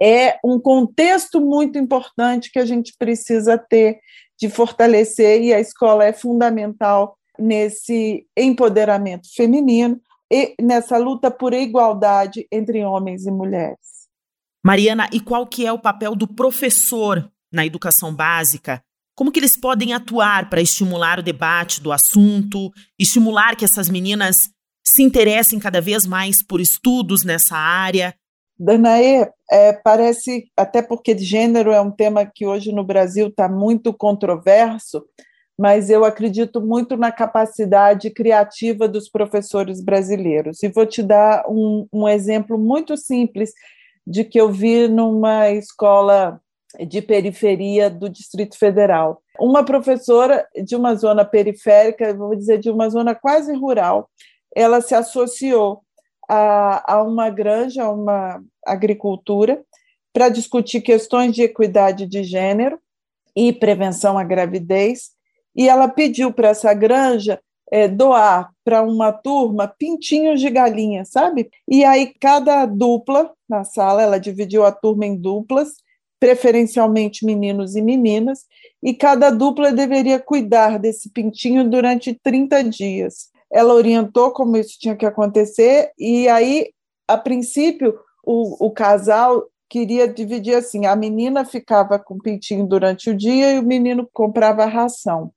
é 0.00 0.38
um 0.44 0.58
contexto 0.58 1.40
muito 1.40 1.78
importante 1.78 2.50
que 2.50 2.58
a 2.58 2.66
gente 2.66 2.94
precisa 2.98 3.56
ter 3.56 4.00
de 4.38 4.48
fortalecer, 4.48 5.40
e 5.42 5.54
a 5.54 5.60
escola 5.60 6.04
é 6.04 6.12
fundamental 6.12 7.16
nesse 7.38 8.26
empoderamento 8.36 9.28
feminino. 9.34 10.00
nessa 10.60 10.96
luta 10.96 11.30
por 11.30 11.52
igualdade 11.52 12.46
entre 12.50 12.82
homens 12.82 13.26
e 13.26 13.30
mulheres. 13.30 14.08
Mariana, 14.64 15.06
e 15.12 15.20
qual 15.20 15.46
que 15.46 15.66
é 15.66 15.72
o 15.72 15.78
papel 15.78 16.16
do 16.16 16.26
professor 16.26 17.30
na 17.52 17.66
educação 17.66 18.14
básica? 18.14 18.82
Como 19.14 19.30
que 19.30 19.38
eles 19.38 19.58
podem 19.58 19.92
atuar 19.92 20.48
para 20.48 20.60
estimular 20.60 21.18
o 21.18 21.22
debate 21.22 21.82
do 21.82 21.92
assunto, 21.92 22.70
estimular 22.98 23.56
que 23.56 23.64
essas 23.64 23.88
meninas 23.88 24.48
se 24.84 25.02
interessem 25.02 25.58
cada 25.58 25.80
vez 25.80 26.06
mais 26.06 26.44
por 26.44 26.60
estudos 26.60 27.22
nessa 27.24 27.56
área? 27.56 28.14
Danaê, 28.58 29.28
é, 29.50 29.72
parece, 29.72 30.44
até 30.56 30.82
porque 30.82 31.16
gênero 31.18 31.72
é 31.72 31.80
um 31.80 31.90
tema 31.90 32.24
que 32.24 32.46
hoje 32.46 32.72
no 32.72 32.84
Brasil 32.84 33.28
está 33.28 33.48
muito 33.48 33.92
controverso, 33.92 35.04
mas 35.58 35.90
eu 35.90 36.04
acredito 36.04 36.60
muito 36.60 36.96
na 36.96 37.12
capacidade 37.12 38.10
criativa 38.10 38.88
dos 38.88 39.08
professores 39.08 39.82
brasileiros. 39.82 40.62
E 40.62 40.68
vou 40.68 40.86
te 40.86 41.02
dar 41.02 41.44
um, 41.48 41.86
um 41.92 42.08
exemplo 42.08 42.58
muito 42.58 42.96
simples 42.96 43.52
de 44.06 44.24
que 44.24 44.40
eu 44.40 44.50
vi 44.50 44.88
numa 44.88 45.50
escola 45.50 46.40
de 46.86 47.02
periferia 47.02 47.90
do 47.90 48.08
Distrito 48.08 48.58
Federal. 48.58 49.22
Uma 49.38 49.64
professora 49.64 50.46
de 50.64 50.74
uma 50.74 50.94
zona 50.94 51.24
periférica, 51.24 52.14
vou 52.14 52.34
dizer 52.34 52.58
de 52.58 52.70
uma 52.70 52.88
zona 52.88 53.14
quase 53.14 53.54
rural, 53.54 54.08
ela 54.54 54.80
se 54.80 54.94
associou 54.94 55.82
a, 56.28 56.94
a 56.94 57.02
uma 57.02 57.30
granja, 57.30 57.84
a 57.84 57.90
uma 57.90 58.42
agricultura, 58.66 59.62
para 60.12 60.28
discutir 60.28 60.80
questões 60.80 61.34
de 61.34 61.42
equidade 61.42 62.06
de 62.06 62.22
gênero 62.22 62.78
e 63.34 63.52
prevenção 63.52 64.18
à 64.18 64.24
gravidez, 64.24 65.10
e 65.56 65.68
ela 65.68 65.88
pediu 65.88 66.32
para 66.32 66.48
essa 66.48 66.72
granja 66.74 67.40
é, 67.70 67.88
doar 67.88 68.50
para 68.62 68.82
uma 68.82 69.10
turma 69.10 69.66
pintinhos 69.66 70.40
de 70.40 70.50
galinha, 70.50 71.04
sabe? 71.06 71.50
E 71.66 71.84
aí 71.84 72.12
cada 72.20 72.66
dupla 72.66 73.32
na 73.48 73.64
sala, 73.64 74.02
ela 74.02 74.20
dividiu 74.20 74.64
a 74.64 74.70
turma 74.70 75.06
em 75.06 75.16
duplas, 75.16 75.76
preferencialmente 76.22 77.26
meninos 77.26 77.74
e 77.74 77.82
meninas, 77.82 78.46
e 78.80 78.94
cada 78.94 79.28
dupla 79.28 79.72
deveria 79.72 80.20
cuidar 80.20 80.78
desse 80.78 81.10
pintinho 81.10 81.68
durante 81.68 82.14
30 82.14 82.62
dias. 82.62 83.28
Ela 83.52 83.74
orientou 83.74 84.30
como 84.30 84.56
isso 84.56 84.78
tinha 84.78 84.94
que 84.94 85.04
acontecer, 85.04 85.90
e 85.98 86.28
aí, 86.28 86.70
a 87.08 87.18
princípio, 87.18 87.98
o, 88.24 88.66
o 88.66 88.70
casal 88.70 89.48
queria 89.68 90.06
dividir 90.06 90.54
assim: 90.54 90.86
a 90.86 90.94
menina 90.94 91.44
ficava 91.44 91.98
com 91.98 92.14
o 92.14 92.22
pintinho 92.22 92.68
durante 92.68 93.10
o 93.10 93.16
dia 93.16 93.54
e 93.54 93.58
o 93.58 93.64
menino 93.64 94.08
comprava 94.12 94.62
a 94.62 94.68
ração. 94.68 95.32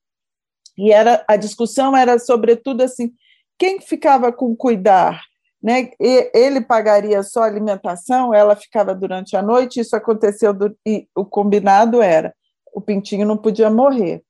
E 0.78 0.92
era 0.92 1.24
a 1.26 1.34
discussão 1.34 1.96
era 1.96 2.16
sobretudo 2.16 2.82
assim, 2.82 3.12
quem 3.58 3.80
ficava 3.80 4.30
com 4.30 4.54
cuidar, 4.54 5.20
né? 5.66 5.90
E 6.00 6.30
ele 6.32 6.60
pagaria 6.60 7.24
só 7.24 7.42
alimentação, 7.42 8.32
ela 8.32 8.54
ficava 8.54 8.94
durante 8.94 9.36
a 9.36 9.42
noite. 9.42 9.80
Isso 9.80 9.96
aconteceu 9.96 10.54
do, 10.54 10.72
e 10.86 11.08
o 11.12 11.24
combinado 11.24 12.00
era 12.00 12.32
o 12.72 12.80
pintinho 12.80 13.26
não 13.26 13.36
podia 13.36 13.68
morrer. 13.68 14.22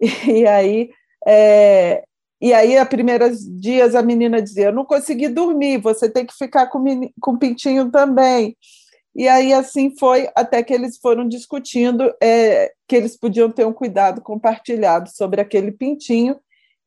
E, 0.28 0.46
aí 0.46 0.90
é, 1.26 2.02
e 2.38 2.52
aí, 2.52 2.76
a 2.76 2.84
primeiros 2.84 3.38
dias, 3.58 3.94
a 3.94 4.02
menina 4.02 4.42
dizia: 4.42 4.66
Eu 4.66 4.72
não 4.72 4.84
consegui 4.84 5.28
dormir, 5.28 5.78
você 5.78 6.10
tem 6.10 6.26
que 6.26 6.34
ficar 6.34 6.66
com, 6.66 6.84
com 7.20 7.30
o 7.30 7.38
pintinho 7.38 7.90
também. 7.90 8.56
E 9.14 9.26
aí 9.28 9.54
assim 9.54 9.96
foi 9.96 10.28
até 10.34 10.62
que 10.62 10.74
eles 10.74 10.98
foram 10.98 11.26
discutindo 11.26 12.12
é, 12.22 12.72
que 12.86 12.96
eles 12.96 13.16
podiam 13.16 13.50
ter 13.50 13.64
um 13.64 13.72
cuidado 13.72 14.20
compartilhado 14.20 15.08
sobre 15.10 15.40
aquele 15.40 15.72
pintinho 15.72 16.38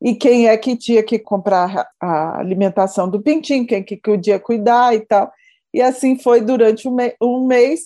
e 0.02 0.14
quem 0.14 0.48
é 0.48 0.56
que 0.56 0.76
tinha 0.76 1.02
que 1.02 1.18
comprar 1.18 1.88
a 2.00 2.38
alimentação 2.38 3.08
do 3.08 3.20
pintinho, 3.20 3.66
quem 3.66 3.82
que 3.82 3.96
podia 3.96 4.38
cuidar 4.40 4.94
e 4.94 5.00
tal. 5.00 5.30
E 5.74 5.82
assim 5.82 6.18
foi 6.18 6.40
durante 6.40 6.88
um, 6.88 7.46
mês, 7.46 7.82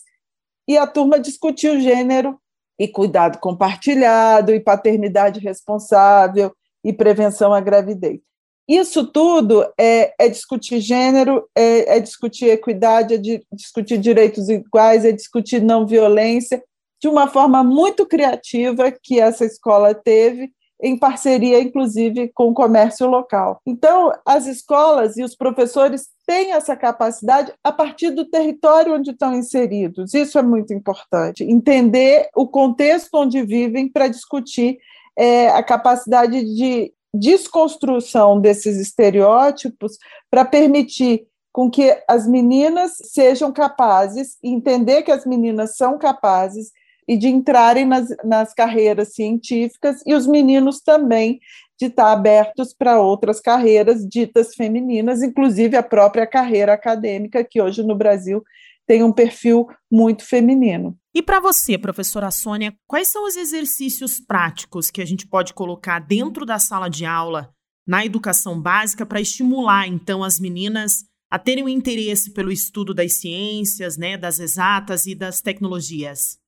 e 0.66 0.78
a 0.78 0.86
turma 0.86 1.18
discutiu 1.18 1.80
gênero 1.80 2.38
e 2.78 2.88
cuidado 2.88 3.38
compartilhado, 3.38 4.54
e 4.54 4.60
paternidade 4.60 5.40
responsável, 5.40 6.54
e 6.84 6.92
prevenção 6.92 7.52
à 7.52 7.60
gravidez. 7.60 8.20
Isso 8.66 9.06
tudo 9.06 9.66
é, 9.78 10.14
é 10.18 10.28
discutir 10.28 10.80
gênero, 10.80 11.46
é, 11.54 11.96
é, 11.96 12.00
discutir 12.00 12.46
equidade, 12.46 13.14
é 13.14 13.18
discutir 13.52 13.98
direitos 13.98 14.48
iguais, 14.48 15.04
é 15.04 15.12
discutir 15.12 15.60
não 15.60 15.86
violência, 15.86 16.62
de 17.00 17.08
uma 17.08 17.28
forma 17.28 17.62
muito 17.62 18.06
criativa 18.06 18.90
que 18.90 19.20
essa 19.20 19.44
escola 19.44 19.94
teve, 19.94 20.50
em 20.82 20.98
parceria, 20.98 21.60
inclusive, 21.60 22.30
com 22.34 22.48
o 22.48 22.54
comércio 22.54 23.06
local. 23.06 23.60
Então, 23.66 24.12
as 24.26 24.46
escolas 24.46 25.16
e 25.16 25.22
os 25.22 25.34
professores 25.34 26.08
têm 26.26 26.52
essa 26.52 26.76
capacidade 26.76 27.52
a 27.62 27.70
partir 27.70 28.10
do 28.10 28.24
território 28.24 28.94
onde 28.94 29.10
estão 29.10 29.34
inseridos. 29.34 30.14
Isso 30.14 30.38
é 30.38 30.42
muito 30.42 30.72
importante. 30.72 31.44
Entender 31.44 32.28
o 32.34 32.46
contexto 32.46 33.14
onde 33.14 33.42
vivem 33.42 33.88
para 33.88 34.08
discutir 34.08 34.78
é, 35.16 35.48
a 35.48 35.62
capacidade 35.62 36.44
de 36.44 36.92
desconstrução 37.14 38.40
desses 38.40 38.76
estereótipos 38.78 39.96
para 40.30 40.44
permitir 40.44 41.26
com 41.52 41.70
que 41.70 41.96
as 42.08 42.26
meninas 42.26 42.94
sejam 43.12 43.52
capazes, 43.52 44.36
entender 44.42 45.02
que 45.02 45.12
as 45.12 45.24
meninas 45.24 45.76
são 45.76 45.96
capazes 45.96 46.72
e 47.06 47.16
de 47.16 47.28
entrarem 47.28 47.86
nas, 47.86 48.08
nas 48.24 48.54
carreiras 48.54 49.14
científicas 49.14 50.02
e 50.06 50.14
os 50.14 50.26
meninos 50.26 50.80
também 50.80 51.40
de 51.78 51.86
estar 51.86 52.12
abertos 52.12 52.72
para 52.72 53.00
outras 53.00 53.40
carreiras 53.40 54.06
ditas 54.06 54.54
femininas, 54.54 55.22
inclusive 55.22 55.76
a 55.76 55.82
própria 55.82 56.26
carreira 56.26 56.72
acadêmica, 56.72 57.44
que 57.44 57.60
hoje 57.60 57.82
no 57.82 57.96
Brasil 57.96 58.42
tem 58.86 59.02
um 59.02 59.12
perfil 59.12 59.66
muito 59.90 60.24
feminino. 60.24 60.96
E 61.14 61.22
para 61.22 61.40
você, 61.40 61.78
professora 61.78 62.30
Sônia, 62.30 62.74
quais 62.86 63.08
são 63.08 63.26
os 63.26 63.36
exercícios 63.36 64.20
práticos 64.20 64.90
que 64.90 65.00
a 65.00 65.04
gente 65.04 65.26
pode 65.26 65.54
colocar 65.54 66.00
dentro 66.00 66.44
da 66.44 66.58
sala 66.58 66.88
de 66.88 67.04
aula 67.04 67.50
na 67.86 68.04
educação 68.04 68.60
básica 68.60 69.04
para 69.04 69.20
estimular 69.20 69.86
então 69.86 70.22
as 70.22 70.38
meninas 70.40 71.04
a 71.30 71.38
terem 71.38 71.64
um 71.64 71.68
interesse 71.68 72.32
pelo 72.32 72.52
estudo 72.52 72.94
das 72.94 73.14
ciências, 73.18 73.96
né, 73.96 74.16
das 74.16 74.38
exatas 74.38 75.06
e 75.06 75.14
das 75.14 75.40
tecnologias? 75.40 76.38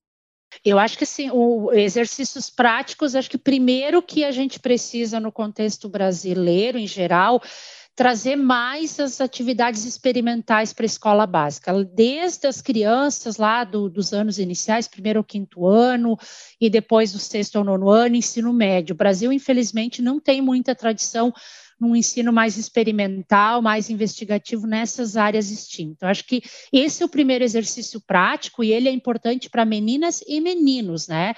Eu 0.64 0.78
acho 0.78 0.98
que 0.98 1.04
assim, 1.04 1.30
o 1.30 1.72
exercícios 1.72 2.50
práticos, 2.50 3.14
acho 3.14 3.30
que 3.30 3.38
primeiro 3.38 4.02
que 4.02 4.24
a 4.24 4.30
gente 4.30 4.58
precisa 4.58 5.20
no 5.20 5.32
contexto 5.32 5.88
brasileiro 5.88 6.78
em 6.78 6.86
geral 6.86 7.40
trazer 7.96 8.36
mais 8.36 9.00
as 9.00 9.22
atividades 9.22 9.86
experimentais 9.86 10.70
para 10.74 10.84
a 10.84 10.86
escola 10.86 11.26
básica, 11.26 11.72
desde 11.82 12.46
as 12.46 12.60
crianças 12.60 13.38
lá 13.38 13.64
do, 13.64 13.88
dos 13.88 14.12
anos 14.12 14.38
iniciais, 14.38 14.86
primeiro 14.86 15.20
ao 15.20 15.24
quinto 15.24 15.66
ano, 15.66 16.18
e 16.60 16.68
depois 16.68 17.12
do 17.12 17.18
sexto 17.18 17.56
ao 17.56 17.64
nono 17.64 17.88
ano, 17.88 18.14
ensino 18.14 18.52
médio. 18.52 18.92
O 18.92 18.96
Brasil, 18.96 19.32
infelizmente, 19.32 20.02
não 20.02 20.20
tem 20.20 20.42
muita 20.42 20.74
tradição 20.74 21.32
num 21.80 21.94
ensino 21.94 22.32
mais 22.32 22.56
experimental, 22.56 23.60
mais 23.60 23.90
investigativo 23.90 24.66
nessas 24.66 25.16
áreas 25.16 25.46
STEAM. 25.46 25.90
Então, 25.90 26.08
acho 26.08 26.24
que 26.24 26.42
esse 26.72 27.02
é 27.02 27.06
o 27.06 27.08
primeiro 27.08 27.44
exercício 27.44 28.00
prático 28.00 28.64
e 28.64 28.72
ele 28.72 28.88
é 28.88 28.92
importante 28.92 29.50
para 29.50 29.64
meninas 29.64 30.22
e 30.26 30.40
meninos, 30.40 31.06
né? 31.06 31.34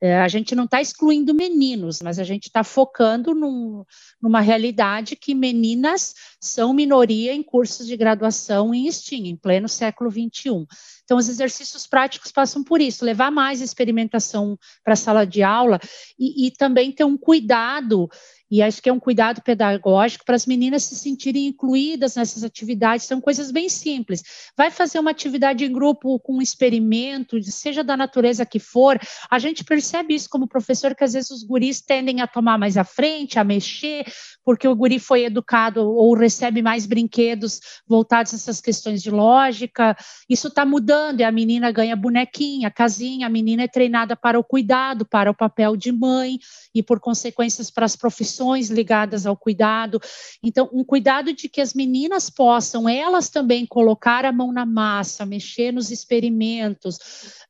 É, 0.00 0.20
a 0.20 0.28
gente 0.28 0.54
não 0.54 0.64
está 0.64 0.82
excluindo 0.82 1.32
meninos, 1.32 2.02
mas 2.02 2.18
a 2.18 2.24
gente 2.24 2.48
está 2.48 2.62
focando 2.62 3.34
num, 3.34 3.84
numa 4.20 4.40
realidade 4.40 5.16
que 5.16 5.34
meninas 5.34 6.14
são 6.38 6.74
minoria 6.74 7.32
em 7.32 7.42
cursos 7.42 7.86
de 7.86 7.96
graduação 7.96 8.74
em 8.74 8.90
STEAM, 8.90 9.28
em 9.28 9.36
pleno 9.36 9.66
século 9.66 10.10
XXI. 10.10 10.66
Então, 11.04 11.16
os 11.16 11.28
exercícios 11.28 11.86
práticos 11.86 12.32
passam 12.32 12.62
por 12.62 12.80
isso, 12.82 13.04
levar 13.04 13.30
mais 13.30 13.62
experimentação 13.62 14.58
para 14.82 14.92
a 14.92 14.96
sala 14.96 15.24
de 15.24 15.42
aula 15.42 15.80
e, 16.18 16.48
e 16.48 16.50
também 16.50 16.92
ter 16.92 17.04
um 17.04 17.16
cuidado 17.16 18.08
e 18.54 18.62
acho 18.62 18.80
que 18.80 18.88
é 18.88 18.92
um 18.92 19.00
cuidado 19.00 19.42
pedagógico 19.42 20.24
para 20.24 20.36
as 20.36 20.46
meninas 20.46 20.84
se 20.84 20.94
sentirem 20.94 21.48
incluídas 21.48 22.14
nessas 22.14 22.44
atividades. 22.44 23.04
São 23.04 23.20
coisas 23.20 23.50
bem 23.50 23.68
simples. 23.68 24.22
Vai 24.56 24.70
fazer 24.70 25.00
uma 25.00 25.10
atividade 25.10 25.64
em 25.64 25.72
grupo 25.72 26.20
com 26.20 26.36
um 26.36 26.40
experimento, 26.40 27.42
seja 27.42 27.82
da 27.82 27.96
natureza 27.96 28.46
que 28.46 28.60
for. 28.60 28.96
A 29.28 29.40
gente 29.40 29.64
percebe 29.64 30.14
isso 30.14 30.30
como 30.30 30.46
professor, 30.46 30.94
que 30.94 31.02
às 31.02 31.14
vezes 31.14 31.32
os 31.32 31.42
guris 31.42 31.80
tendem 31.80 32.20
a 32.20 32.28
tomar 32.28 32.56
mais 32.56 32.76
à 32.76 32.84
frente, 32.84 33.40
a 33.40 33.42
mexer, 33.42 34.04
porque 34.44 34.68
o 34.68 34.76
guri 34.76 35.00
foi 35.00 35.24
educado 35.24 35.80
ou 35.80 36.14
recebe 36.14 36.62
mais 36.62 36.86
brinquedos 36.86 37.58
voltados 37.88 38.34
a 38.34 38.36
essas 38.36 38.60
questões 38.60 39.02
de 39.02 39.10
lógica. 39.10 39.96
Isso 40.30 40.46
está 40.46 40.64
mudando, 40.64 41.18
e 41.18 41.24
a 41.24 41.32
menina 41.32 41.72
ganha 41.72 41.96
bonequinha, 41.96 42.70
casinha, 42.70 43.26
a 43.26 43.30
menina 43.30 43.64
é 43.64 43.68
treinada 43.68 44.14
para 44.14 44.38
o 44.38 44.44
cuidado, 44.44 45.04
para 45.04 45.28
o 45.28 45.34
papel 45.34 45.76
de 45.76 45.90
mãe, 45.90 46.38
e 46.72 46.84
por 46.84 47.00
consequências 47.00 47.68
para 47.68 47.84
as 47.84 47.96
profissões 47.96 48.43
ligadas 48.52 49.26
ao 49.26 49.36
cuidado. 49.36 50.00
Então, 50.42 50.68
um 50.72 50.84
cuidado 50.84 51.32
de 51.32 51.48
que 51.48 51.60
as 51.60 51.74
meninas 51.74 52.28
possam, 52.28 52.88
elas 52.88 53.28
também, 53.28 53.66
colocar 53.66 54.24
a 54.24 54.32
mão 54.32 54.52
na 54.52 54.66
massa, 54.66 55.24
mexer 55.24 55.72
nos 55.72 55.90
experimentos, 55.90 56.96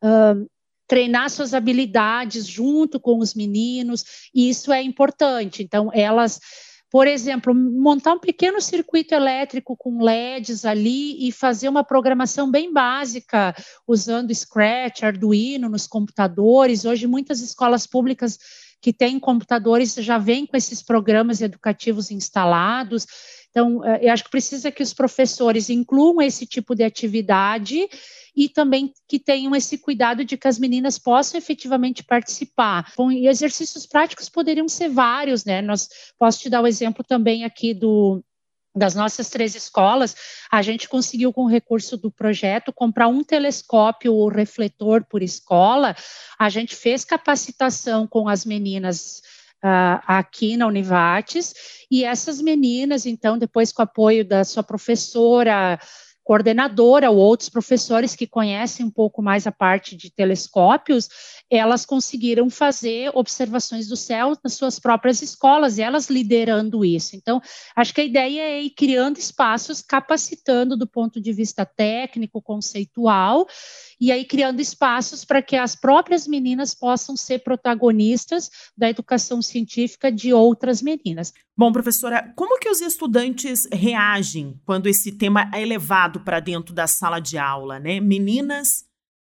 uh, 0.03 0.49
treinar 0.87 1.31
suas 1.31 1.55
habilidades 1.55 2.47
junto 2.47 3.01
com 3.01 3.19
os 3.19 3.35
meninos, 3.35 4.05
e 4.35 4.49
isso 4.49 4.73
é 4.73 4.83
importante. 4.83 5.63
Então, 5.63 5.91
elas 5.93 6.41
por 6.95 7.09
exemplo, 7.09 7.53
montar 7.53 8.13
um 8.13 8.21
pequeno 8.21 8.61
circuito 8.61 9.17
elétrico 9.17 9.77
com 9.77 10.01
LEDs 10.01 10.65
ali 10.65 11.27
e 11.27 11.33
fazer 11.33 11.69
uma 11.69 11.83
programação 11.83 12.49
bem 12.49 12.73
básica, 12.73 13.53
usando 13.85 14.33
Scratch, 14.33 15.03
Arduino 15.03 15.69
nos 15.69 15.89
computadores. 15.89 16.85
Hoje, 16.85 17.09
muitas 17.09 17.41
escolas 17.41 17.85
públicas 17.85 18.39
que 18.85 18.93
têm 18.93 19.19
computadores 19.19 19.95
já 19.95 20.19
vêm 20.19 20.45
com 20.45 20.55
esses 20.59 20.83
programas 20.83 21.41
educativos 21.41 22.11
instalados. 22.11 23.07
Então, 23.49 23.83
eh, 23.83 24.01
eu 24.03 24.13
acho 24.13 24.25
que 24.25 24.31
precisa 24.31 24.71
que 24.71 24.83
os 24.83 24.93
professores 24.93 25.71
incluam 25.71 26.21
esse 26.21 26.45
tipo 26.45 26.75
de 26.75 26.85
atividade 26.85 27.89
e 28.37 28.47
também 28.47 28.93
que 29.09 29.19
tenham 29.19 29.57
esse 29.57 29.79
cuidado 29.79 30.23
de 30.23 30.37
que 30.37 30.47
as 30.47 30.59
meninas 30.59 30.99
possam 30.99 31.39
efetivamente 31.39 32.05
participar. 32.05 32.93
Bom, 32.95 33.11
e 33.11 33.27
exercícios 33.27 33.87
práticos 33.87 34.29
poderiam 34.29 34.69
ser 34.69 34.91
vários, 34.91 35.47
né? 35.47 35.63
Nós 35.63 35.89
posso 36.19 36.41
te 36.41 36.51
dar 36.51 36.61
o 36.61 36.67
exemplo 36.67 37.03
também 37.03 37.43
aqui 37.43 37.73
do 37.73 38.23
das 38.75 38.95
nossas 38.95 39.29
três 39.29 39.55
escolas, 39.55 40.17
a 40.51 40.61
gente 40.61 40.89
conseguiu, 40.89 41.33
com 41.33 41.45
o 41.45 41.49
recurso 41.49 41.97
do 41.97 42.11
projeto, 42.11 42.73
comprar 42.73 43.07
um 43.07 43.23
telescópio 43.23 44.13
ou 44.13 44.29
refletor 44.29 45.05
por 45.05 45.23
escola. 45.23 45.95
A 46.39 46.49
gente 46.49 46.75
fez 46.75 47.05
capacitação 47.05 48.07
com 48.07 48.29
as 48.29 48.45
meninas 48.45 49.23
uh, 49.65 50.03
aqui 50.07 50.57
na 50.57 50.67
Univates, 50.67 51.55
e 51.91 52.05
essas 52.05 52.41
meninas, 52.41 53.07
então, 53.07 53.39
depois 53.39 53.71
com 53.71 53.83
o 53.83 53.85
apoio 53.85 54.25
da 54.25 54.43
sua 54.43 54.63
professora, 54.63 55.79
coordenadora 56.25 57.11
ou 57.11 57.19
outros 57.19 57.51
professores 57.51 58.17
que 58.17 58.27
conhecem 58.27 58.85
um 58.87 58.91
pouco 58.91 59.23
mais 59.23 59.47
a 59.47 59.53
parte 59.53 59.95
de 59.95 60.11
telescópios, 60.11 61.09
elas 61.51 61.85
conseguiram 61.85 62.49
fazer 62.49 63.11
observações 63.15 63.87
do 63.87 63.97
céu 63.97 64.33
nas 64.43 64.55
suas 64.55 64.79
próprias 64.79 65.23
escolas, 65.23 65.79
elas 65.79 66.09
liderando 66.09 66.85
isso. 66.85 67.17
Então, 67.17 67.41
acho 67.77 67.95
que 67.95 68.01
a 68.01 68.05
ideia 68.05 68.41
é 68.41 68.63
ir 68.63 68.71
criando 68.71 69.19
espaços, 69.19 69.83
capacitando 69.83 70.77
do 70.77 70.87
ponto 70.87 71.21
de 71.21 71.33
vista 71.33 71.65
técnico, 71.65 72.41
conceitual, 72.41 73.47
e 74.01 74.11
aí 74.11 74.25
criando 74.25 74.61
espaços 74.61 75.25
para 75.25 75.41
que 75.43 75.57
as 75.57 75.77
próprias 75.77 76.27
meninas 76.27 76.75
possam 76.75 77.17
ser 77.17 77.41
protagonistas 77.41 78.51
da 78.77 78.89
educação 78.89 79.41
científica 79.41 80.11
de 80.11 80.33
outras 80.33 80.83
meninas. 80.83 81.33
Bom, 81.57 81.71
professora, 81.71 82.33
como 82.35 82.59
que 82.59 82.69
os 82.69 82.81
estudantes 82.81 83.61
reagem 83.73 84.61
quando 84.67 84.89
esse 84.89 85.13
tema 85.13 85.51
é 85.55 85.65
levado 85.65 86.21
para 86.21 86.41
dentro 86.41 86.75
da 86.75 86.87
sala 86.87 87.21
de 87.21 87.39
aula, 87.39 87.79
né? 87.79 88.01
Meninas 88.01 88.85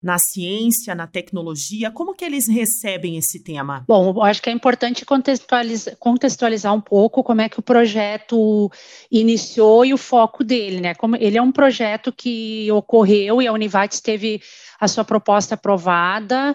na 0.04 0.20
ciência, 0.20 0.94
na 0.94 1.08
tecnologia, 1.08 1.90
como 1.90 2.14
que 2.14 2.26
eles 2.26 2.48
recebem 2.50 3.16
esse 3.16 3.42
tema? 3.42 3.86
Bom, 3.88 4.10
eu 4.10 4.22
acho 4.22 4.42
que 4.42 4.50
é 4.50 4.54
importante 4.54 5.06
contextualizar, 5.06 5.96
contextualizar 5.98 6.74
um 6.74 6.82
pouco 6.82 7.24
como 7.24 7.40
é 7.40 7.48
que 7.48 7.60
o 7.60 7.64
projeto 7.64 8.70
iniciou 9.10 9.86
e 9.86 9.94
o 9.94 9.98
foco 9.98 10.44
dele, 10.44 10.82
né? 10.82 10.94
Como 10.94 11.16
ele 11.16 11.38
é 11.38 11.42
um 11.42 11.54
projeto 11.54 12.12
que 12.12 12.70
ocorreu 12.72 13.42
e 13.42 13.48
a 13.48 13.54
Univates 13.54 14.02
teve 14.02 14.42
a 14.78 14.90
sua 14.90 15.06
proposta 15.06 15.56
aprovada 15.56 16.54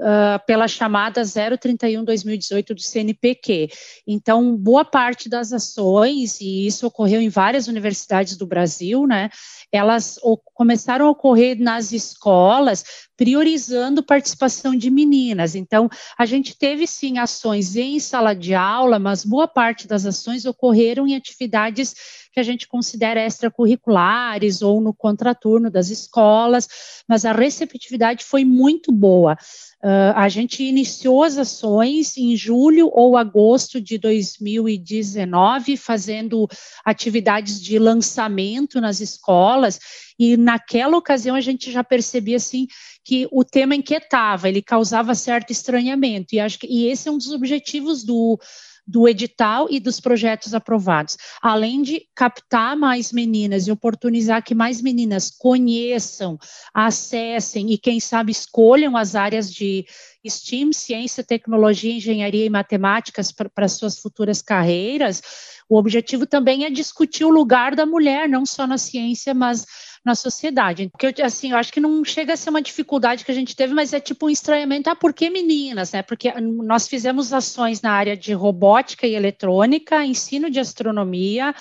uh, 0.00 0.44
pela 0.46 0.66
chamada 0.66 1.22
031-2018 1.22 2.74
do 2.74 2.80
CNPq. 2.80 3.68
Então, 4.06 4.56
boa 4.56 4.84
parte 4.84 5.28
das 5.28 5.52
ações, 5.52 6.40
e 6.40 6.66
isso 6.66 6.86
ocorreu 6.86 7.20
em 7.20 7.28
várias 7.28 7.68
universidades 7.68 8.36
do 8.36 8.46
Brasil, 8.46 9.06
né, 9.06 9.30
elas 9.70 10.18
começaram 10.54 11.06
a 11.06 11.10
ocorrer 11.10 11.60
nas 11.60 11.92
escolas, 11.92 12.84
priorizando 13.20 14.02
participação 14.02 14.74
de 14.74 14.90
meninas. 14.90 15.54
Então, 15.54 15.90
a 16.16 16.24
gente 16.24 16.56
teve 16.56 16.86
sim 16.86 17.18
ações 17.18 17.76
em 17.76 18.00
sala 18.00 18.32
de 18.32 18.54
aula, 18.54 18.98
mas 18.98 19.26
boa 19.26 19.46
parte 19.46 19.86
das 19.86 20.06
ações 20.06 20.46
ocorreram 20.46 21.06
em 21.06 21.14
atividades 21.14 21.94
que 22.32 22.40
a 22.40 22.42
gente 22.42 22.66
considera 22.66 23.24
extracurriculares 23.24 24.62
ou 24.62 24.80
no 24.80 24.94
contraturno 24.94 25.70
das 25.70 25.90
escolas, 25.90 26.66
mas 27.06 27.26
a 27.26 27.32
receptividade 27.32 28.24
foi 28.24 28.42
muito 28.42 28.90
boa. 28.90 29.36
Uh, 29.82 30.12
a 30.14 30.28
gente 30.28 30.62
iniciou 30.62 31.22
as 31.22 31.36
ações 31.38 32.16
em 32.16 32.36
julho 32.36 32.90
ou 32.92 33.16
agosto 33.16 33.80
de 33.80 33.98
2019, 33.98 35.76
fazendo 35.76 36.48
atividades 36.84 37.60
de 37.60 37.78
lançamento 37.78 38.80
nas 38.80 39.00
escolas, 39.00 39.80
e 40.20 40.36
naquela 40.36 40.98
ocasião 40.98 41.34
a 41.34 41.40
gente 41.40 41.72
já 41.72 41.82
percebia 41.82 42.36
assim 42.36 42.66
que 43.02 43.26
o 43.32 43.42
tema 43.42 43.74
inquietava, 43.74 44.50
ele 44.50 44.60
causava 44.60 45.14
certo 45.14 45.50
estranhamento, 45.50 46.34
e 46.34 46.40
acho 46.40 46.58
que 46.58 46.66
e 46.66 46.88
esse 46.88 47.08
é 47.08 47.10
um 47.10 47.16
dos 47.16 47.32
objetivos 47.32 48.04
do 48.04 48.38
do 48.86 49.06
edital 49.06 49.68
e 49.70 49.78
dos 49.78 50.00
projetos 50.00 50.52
aprovados, 50.52 51.16
além 51.40 51.80
de 51.80 52.08
captar 52.12 52.76
mais 52.76 53.12
meninas 53.12 53.68
e 53.68 53.70
oportunizar 53.70 54.42
que 54.42 54.52
mais 54.52 54.82
meninas 54.82 55.30
conheçam, 55.30 56.36
acessem 56.74 57.70
e, 57.70 57.78
quem 57.78 58.00
sabe, 58.00 58.32
escolham 58.32 58.96
as 58.96 59.14
áreas 59.14 59.52
de 59.52 59.86
STEAM, 60.26 60.72
ciência, 60.72 61.22
tecnologia, 61.22 61.94
engenharia 61.94 62.44
e 62.44 62.50
matemáticas 62.50 63.30
para 63.30 63.68
suas 63.68 63.96
futuras 63.96 64.42
carreiras. 64.42 65.22
O 65.68 65.78
objetivo 65.78 66.26
também 66.26 66.64
é 66.64 66.70
discutir 66.70 67.24
o 67.24 67.30
lugar 67.30 67.76
da 67.76 67.86
mulher, 67.86 68.28
não 68.28 68.44
só 68.44 68.66
na 68.66 68.76
ciência, 68.76 69.32
mas 69.32 69.64
na 70.04 70.14
sociedade. 70.14 70.88
Porque, 70.90 71.22
assim, 71.22 71.50
eu 71.50 71.56
acho 71.56 71.72
que 71.72 71.80
não 71.80 72.04
chega 72.04 72.32
a 72.32 72.36
ser 72.36 72.50
uma 72.50 72.62
dificuldade 72.62 73.24
que 73.24 73.30
a 73.30 73.34
gente 73.34 73.54
teve, 73.54 73.74
mas 73.74 73.92
é 73.92 74.00
tipo 74.00 74.26
um 74.26 74.30
estranhamento, 74.30 74.88
ah, 74.88 74.96
por 74.96 75.12
que 75.12 75.28
meninas, 75.30 75.92
né? 75.92 76.02
Porque 76.02 76.32
nós 76.40 76.88
fizemos 76.88 77.32
ações 77.32 77.82
na 77.82 77.92
área 77.92 78.16
de 78.16 78.32
robótica 78.32 79.06
e 79.06 79.14
eletrônica, 79.14 80.04
ensino 80.04 80.50
de 80.50 80.58
astronomia, 80.58 81.54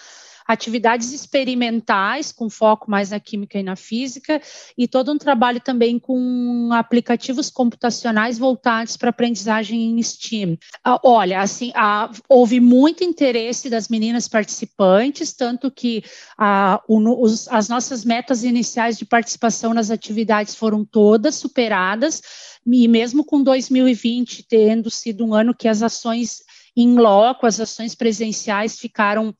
atividades 0.50 1.14
experimentais, 1.14 2.32
com 2.32 2.50
foco 2.50 2.90
mais 2.90 3.12
na 3.12 3.20
química 3.20 3.60
e 3.60 3.64
na 3.64 3.76
física, 3.76 4.42
e 4.76 4.88
todo 4.88 5.12
um 5.12 5.18
trabalho 5.18 5.60
também 5.60 6.00
com 6.00 6.72
aplicativos 6.74 7.52
computacionais 7.52 8.40
voltados 8.40 8.98
para 8.98 9.12
aprendizagem 9.12 9.92
em 9.92 10.02
STEAM. 10.02 10.58
Ah, 10.84 11.00
olha, 11.04 11.40
assim, 11.40 11.72
ah, 11.76 12.10
houve 12.28 12.60
muito 12.60 13.04
interesse 13.04 13.70
das 13.70 13.90
meninas 13.90 14.28
participantes, 14.28 15.34
tanto 15.34 15.70
que 15.70 16.04
ah, 16.36 16.82
o, 16.88 16.98
os, 17.24 17.48
as 17.50 17.70
nossas 17.70 18.04
metas 18.04 18.44
iniciais 18.44 18.98
de 18.98 19.06
participação 19.06 19.72
nas 19.72 19.92
atividades 19.92 20.56
foram 20.56 20.84
todas 20.84 21.36
superadas, 21.36 22.24
e 22.66 22.88
mesmo 22.88 23.24
com 23.24 23.44
2020 23.44 24.48
tendo 24.50 24.90
sido 24.90 25.24
um 25.24 25.36
ano 25.36 25.54
que 25.54 25.68
as 25.68 25.84
ações 25.84 26.40
em 26.76 26.96
loco, 26.96 27.46
as 27.46 27.60
ações 27.60 27.94
presenciais 27.94 28.80
ficaram 28.80 29.36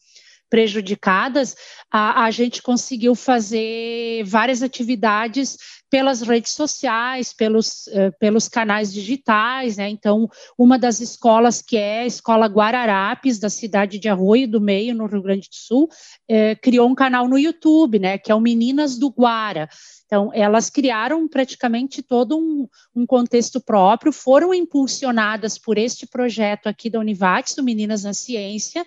prejudicadas, 0.50 1.56
a, 1.92 2.24
a 2.24 2.32
gente 2.32 2.62
conseguiu 2.62 3.16
fazer 3.16 4.24
várias 4.26 4.64
atividades 4.64 5.58
pelas 5.90 6.22
redes 6.22 6.54
sociais, 6.54 7.34
pelos, 7.34 7.88
uh, 7.88 8.14
pelos 8.20 8.48
canais 8.48 8.94
digitais, 8.94 9.78
né? 9.78 9.90
Então, 9.90 10.30
uma 10.58 10.78
das 10.78 11.00
escolas, 11.00 11.62
que 11.62 11.78
é 11.78 12.02
a 12.02 12.06
Escola 12.06 12.46
Guararapes, 12.46 13.40
da 13.40 13.50
cidade 13.50 13.98
de 13.98 14.08
Arroio 14.08 14.48
do 14.48 14.62
Meio, 14.62 14.94
no 14.94 15.08
Rio 15.08 15.22
Grande 15.22 15.50
do 15.50 15.56
Sul, 15.56 15.90
eh, 16.28 16.56
criou 16.56 16.88
um 16.88 16.94
canal 16.94 17.28
no 17.28 17.40
YouTube, 17.40 17.98
né? 17.98 18.18
Que 18.18 18.32
é 18.32 18.36
o 18.36 18.40
Meninas 18.40 18.98
do 19.00 19.10
Guara. 19.10 19.68
Então, 20.06 20.32
elas 20.34 20.72
criaram 20.72 21.28
praticamente 21.28 22.02
todo 22.02 22.36
um, 22.38 22.68
um, 22.96 23.06
contexto 23.06 23.62
próprio, 23.62 24.12
foram 24.12 24.54
impulsionadas 24.54 25.58
por 25.58 25.78
este 25.78 26.08
projeto 26.08 26.68
aqui 26.68 26.90
da 26.90 27.00
Univates, 27.00 27.54
do 27.54 27.64
Meninas 27.64 28.04
na 28.04 28.14
Ciência, 28.14 28.84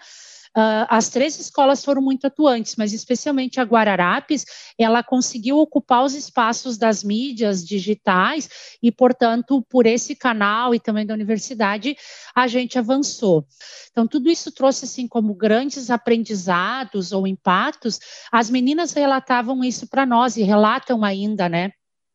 Uh, 0.54 0.84
as 0.90 1.08
três 1.08 1.40
escolas 1.40 1.82
foram 1.82 2.02
muito 2.02 2.26
atuantes, 2.26 2.76
mas 2.76 2.92
especialmente 2.92 3.58
a 3.58 3.62
Guararapes, 3.62 4.44
ela 4.78 5.02
conseguiu 5.02 5.58
ocupar 5.58 6.04
os 6.04 6.14
espaços 6.14 6.76
das 6.76 7.02
mídias 7.02 7.64
digitais 7.66 8.76
e, 8.82 8.92
portanto, 8.92 9.62
por 9.62 9.86
esse 9.86 10.14
canal 10.14 10.74
e 10.74 10.80
também 10.80 11.06
da 11.06 11.14
universidade, 11.14 11.96
a 12.34 12.46
gente 12.46 12.78
avançou. 12.78 13.46
Então, 13.90 14.06
tudo 14.06 14.28
isso 14.28 14.52
trouxe, 14.52 14.84
assim, 14.84 15.08
como 15.08 15.34
grandes 15.34 15.90
aprendizados 15.90 17.12
ou 17.12 17.26
impactos. 17.26 17.98
As 18.30 18.50
meninas 18.50 18.92
relatavam 18.92 19.64
isso 19.64 19.86
para 19.88 20.04
nós 20.04 20.36
e 20.36 20.42
relatam 20.42 21.02
ainda, 21.02 21.48
né? 21.48 21.72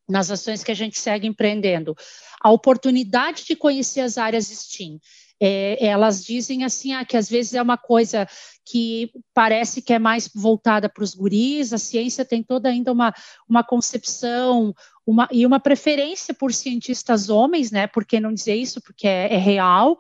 nas 0.10 0.32
ações 0.32 0.64
que 0.64 0.72
a 0.72 0.76
gente 0.76 0.98
segue 0.98 1.28
empreendendo. 1.28 1.94
A 2.42 2.50
oportunidade 2.50 3.44
de 3.46 3.56
conhecer 3.56 4.00
as 4.00 4.18
áreas 4.18 4.46
STEAM 4.46 5.00
é, 5.40 5.86
elas 5.86 6.24
dizem 6.24 6.64
assim 6.64 6.94
ah, 6.94 7.06
que 7.06 7.16
às 7.16 7.30
vezes 7.30 7.54
é 7.54 7.62
uma 7.62 7.78
coisa 7.78 8.28
que 8.66 9.12
parece 9.34 9.82
que 9.82 9.94
é 9.94 10.00
mais 10.00 10.30
voltada 10.34 10.90
para 10.90 11.04
os 11.04 11.14
guris, 11.14 11.72
a 11.74 11.78
ciência 11.78 12.26
tem 12.26 12.44
toda 12.44 12.70
ainda 12.70 12.92
uma, 12.92 13.14
uma 13.48 13.64
concepção 13.64 14.74
uma, 15.06 15.28
e 15.32 15.46
uma 15.46 15.60
preferência 15.60 16.34
por 16.34 16.54
cientistas 16.54 17.30
homens, 17.30 17.72
né? 17.72 17.88
Por 17.88 18.04
que 18.04 18.20
não 18.20 18.34
dizer 18.34 18.56
isso? 18.56 18.82
Porque 18.82 19.08
é, 19.08 19.34
é 19.34 19.38
real, 19.38 19.98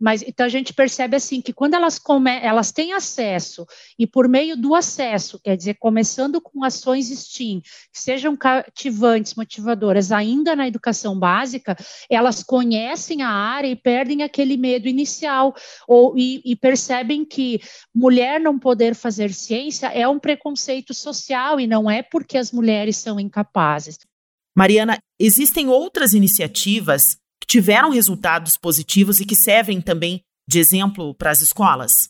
Mas 0.00 0.22
então 0.22 0.46
a 0.46 0.48
gente 0.48 0.72
percebe 0.72 1.16
assim 1.16 1.42
que 1.42 1.52
quando 1.52 1.74
elas, 1.74 1.98
come, 1.98 2.30
elas 2.40 2.72
têm 2.72 2.94
acesso, 2.94 3.66
e 3.98 4.06
por 4.06 4.26
meio 4.26 4.56
do 4.56 4.74
acesso, 4.74 5.38
quer 5.38 5.56
dizer, 5.56 5.74
começando 5.74 6.40
com 6.40 6.64
ações 6.64 7.10
STEAM, 7.10 7.60
que 7.60 8.00
sejam 8.00 8.34
cativantes, 8.34 9.34
motivadoras, 9.34 10.10
ainda 10.10 10.56
na 10.56 10.66
educação 10.66 11.18
básica, 11.18 11.76
elas 12.08 12.42
conhecem 12.42 13.20
a 13.20 13.28
área 13.28 13.68
e 13.68 13.76
perdem 13.76 14.22
aquele 14.22 14.56
medo 14.56 14.88
inicial, 14.88 15.54
ou, 15.86 16.16
e, 16.16 16.40
e 16.44 16.56
percebem 16.56 17.24
que 17.24 17.60
mulher 17.94 18.40
não 18.40 18.58
poder 18.58 18.94
fazer 18.94 19.34
ciência 19.34 19.88
é 19.88 20.08
um 20.08 20.18
preconceito 20.18 20.94
social 20.94 21.60
e 21.60 21.66
não 21.66 21.90
é 21.90 22.02
porque 22.02 22.38
as 22.38 22.50
mulheres 22.50 22.96
são 22.96 23.20
incapazes. 23.20 23.98
Mariana, 24.56 24.98
existem 25.18 25.68
outras 25.68 26.12
iniciativas 26.12 27.19
tiveram 27.50 27.90
resultados 27.90 28.56
positivos 28.56 29.18
e 29.18 29.26
que 29.26 29.34
servem 29.34 29.80
também 29.80 30.22
de 30.46 30.60
exemplo 30.60 31.12
para 31.16 31.32
as 31.32 31.40
escolas? 31.40 32.08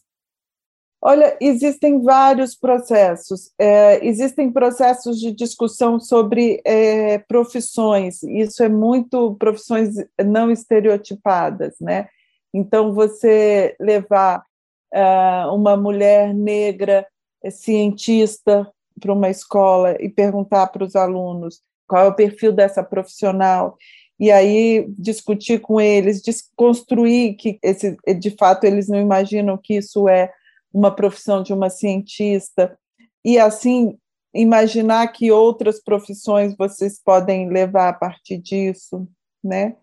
Olha, 1.03 1.35
existem 1.41 2.03
vários 2.03 2.55
processos. 2.55 3.51
É, 3.59 4.07
existem 4.07 4.53
processos 4.53 5.19
de 5.19 5.33
discussão 5.33 5.99
sobre 5.99 6.61
é, 6.63 7.17
profissões. 7.21 8.23
Isso 8.23 8.63
é 8.63 8.69
muito 8.69 9.35
profissões 9.37 9.95
não 10.23 10.51
estereotipadas, 10.51 11.75
né? 11.81 12.11
Então, 12.53 12.93
você 12.93 13.75
levar 13.81 14.45
uh, 14.93 15.55
uma 15.55 15.75
mulher 15.75 16.35
negra 16.35 17.07
é, 17.43 17.49
cientista 17.49 18.71
para 19.01 19.13
uma 19.15 19.31
escola 19.31 19.97
e 20.01 20.11
perguntar 20.11 20.67
para 20.67 20.85
os 20.85 20.95
alunos 20.95 21.63
qual 21.89 22.05
é 22.05 22.09
o 22.09 22.15
perfil 22.15 22.53
dessa 22.53 22.85
profissional 22.85 23.79
e 24.21 24.31
aí 24.31 24.87
discutir 24.99 25.61
com 25.61 25.81
eles, 25.81 26.21
desconstruir 26.21 27.37
que 27.37 27.59
esse, 27.63 27.97
de 28.19 28.31
fato 28.33 28.65
eles 28.65 28.87
não 28.87 29.01
imaginam 29.01 29.57
que 29.57 29.79
isso 29.79 30.07
é 30.07 30.31
uma 30.73 30.95
profissão 30.95 31.43
de 31.43 31.55
uma 31.55 31.71
cientista 31.71 32.79
e 33.25 33.39
assim 33.39 33.97
imaginar 34.35 35.09
que 35.09 35.33
outras 35.33 35.83
profissões 35.83 36.55
vocês 36.57 37.01
podem 37.03 37.49
levar 37.49 37.89
a 37.89 37.93
partir 37.95 38.37
disso, 38.37 39.09
né? 39.43 39.75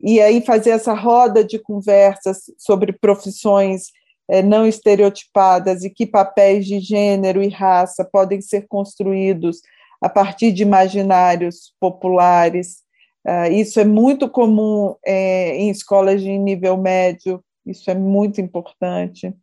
E 0.00 0.20
aí 0.20 0.44
fazer 0.44 0.70
essa 0.70 0.92
roda 0.92 1.42
de 1.42 1.58
conversas 1.58 2.38
sobre 2.58 2.92
profissões 2.92 3.84
é, 4.28 4.42
não 4.42 4.66
estereotipadas 4.66 5.84
e 5.84 5.90
que 5.90 6.04
papéis 6.04 6.66
de 6.66 6.80
gênero 6.80 7.42
e 7.42 7.48
raça 7.48 8.04
podem 8.04 8.40
ser 8.40 8.66
construídos 8.68 9.60
a 10.02 10.08
partir 10.08 10.52
de 10.52 10.62
imaginários 10.62 11.72
populares. 11.80 12.84
Uh, 13.26 13.52
isso 13.52 13.80
é 13.80 13.84
muito 13.84 14.28
comum 14.28 14.94
é, 15.04 15.56
em 15.56 15.68
escolas 15.68 16.22
de 16.22 16.38
nível 16.38 16.76
médio, 16.76 17.42
isso 17.66 17.90
é 17.90 17.94
muito 17.94 18.40
importante. 18.40 19.34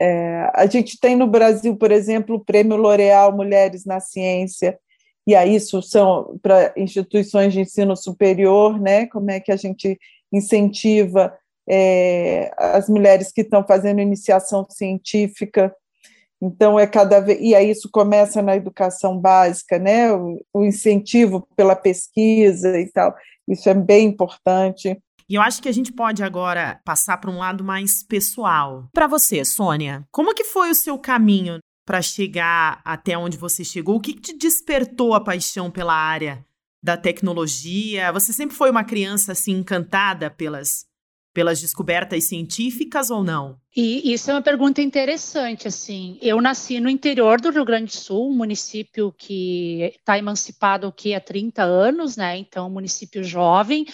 É, 0.00 0.50
a 0.52 0.66
gente 0.66 0.98
tem 0.98 1.14
no 1.14 1.28
Brasil, 1.28 1.76
por 1.76 1.92
exemplo, 1.92 2.34
o 2.34 2.44
Prêmio 2.44 2.76
L'Oréal 2.76 3.30
Mulheres 3.30 3.84
na 3.84 4.00
Ciência, 4.00 4.76
e 5.24 5.36
aí 5.36 5.54
isso 5.54 5.80
são 5.80 6.36
para 6.42 6.72
instituições 6.76 7.52
de 7.52 7.60
ensino 7.60 7.96
superior, 7.96 8.80
né? 8.80 9.06
Como 9.06 9.30
é 9.30 9.38
que 9.38 9.52
a 9.52 9.56
gente 9.56 9.96
incentiva 10.32 11.32
é, 11.68 12.50
as 12.56 12.88
mulheres 12.88 13.30
que 13.30 13.42
estão 13.42 13.64
fazendo 13.64 14.00
iniciação 14.00 14.66
científica 14.68 15.72
então, 16.42 16.76
é 16.76 16.88
cada 16.88 17.20
vez. 17.20 17.38
E 17.40 17.54
aí, 17.54 17.70
isso 17.70 17.88
começa 17.88 18.42
na 18.42 18.56
educação 18.56 19.16
básica, 19.16 19.78
né? 19.78 20.12
O, 20.12 20.44
o 20.52 20.64
incentivo 20.64 21.46
pela 21.54 21.76
pesquisa 21.76 22.80
e 22.80 22.90
tal. 22.90 23.14
Isso 23.46 23.68
é 23.68 23.74
bem 23.74 24.08
importante. 24.08 25.00
E 25.28 25.36
eu 25.36 25.40
acho 25.40 25.62
que 25.62 25.68
a 25.68 25.72
gente 25.72 25.92
pode 25.92 26.22
agora 26.22 26.80
passar 26.84 27.16
para 27.18 27.30
um 27.30 27.38
lado 27.38 27.62
mais 27.62 28.02
pessoal. 28.02 28.88
Para 28.92 29.06
você, 29.06 29.44
Sônia, 29.44 30.04
como 30.10 30.34
que 30.34 30.42
foi 30.42 30.70
o 30.70 30.74
seu 30.74 30.98
caminho 30.98 31.60
para 31.86 32.02
chegar 32.02 32.80
até 32.84 33.16
onde 33.16 33.36
você 33.36 33.62
chegou? 33.62 33.96
O 33.96 34.00
que 34.00 34.12
te 34.12 34.36
despertou 34.36 35.14
a 35.14 35.20
paixão 35.20 35.70
pela 35.70 35.94
área 35.94 36.44
da 36.82 36.96
tecnologia? 36.96 38.12
Você 38.12 38.32
sempre 38.32 38.56
foi 38.56 38.68
uma 38.68 38.82
criança 38.82 39.30
assim 39.30 39.52
encantada 39.52 40.28
pelas 40.28 40.84
pelas 41.32 41.60
descobertas 41.60 42.28
científicas 42.28 43.10
ou 43.10 43.24
não? 43.24 43.56
E 43.74 44.12
isso 44.12 44.30
é 44.30 44.34
uma 44.34 44.42
pergunta 44.42 44.82
interessante, 44.82 45.66
assim. 45.66 46.18
Eu 46.20 46.40
nasci 46.40 46.78
no 46.78 46.90
interior 46.90 47.40
do 47.40 47.50
Rio 47.50 47.64
Grande 47.64 47.86
do 47.86 47.96
Sul, 47.96 48.28
um 48.30 48.36
município 48.36 49.14
que 49.16 49.94
está 49.98 50.18
emancipado 50.18 50.86
aqui 50.86 51.14
há 51.14 51.20
30 51.20 51.62
anos, 51.62 52.16
né? 52.16 52.36
Então, 52.36 52.66
um 52.66 52.72
município 52.72 53.24
jovem. 53.24 53.86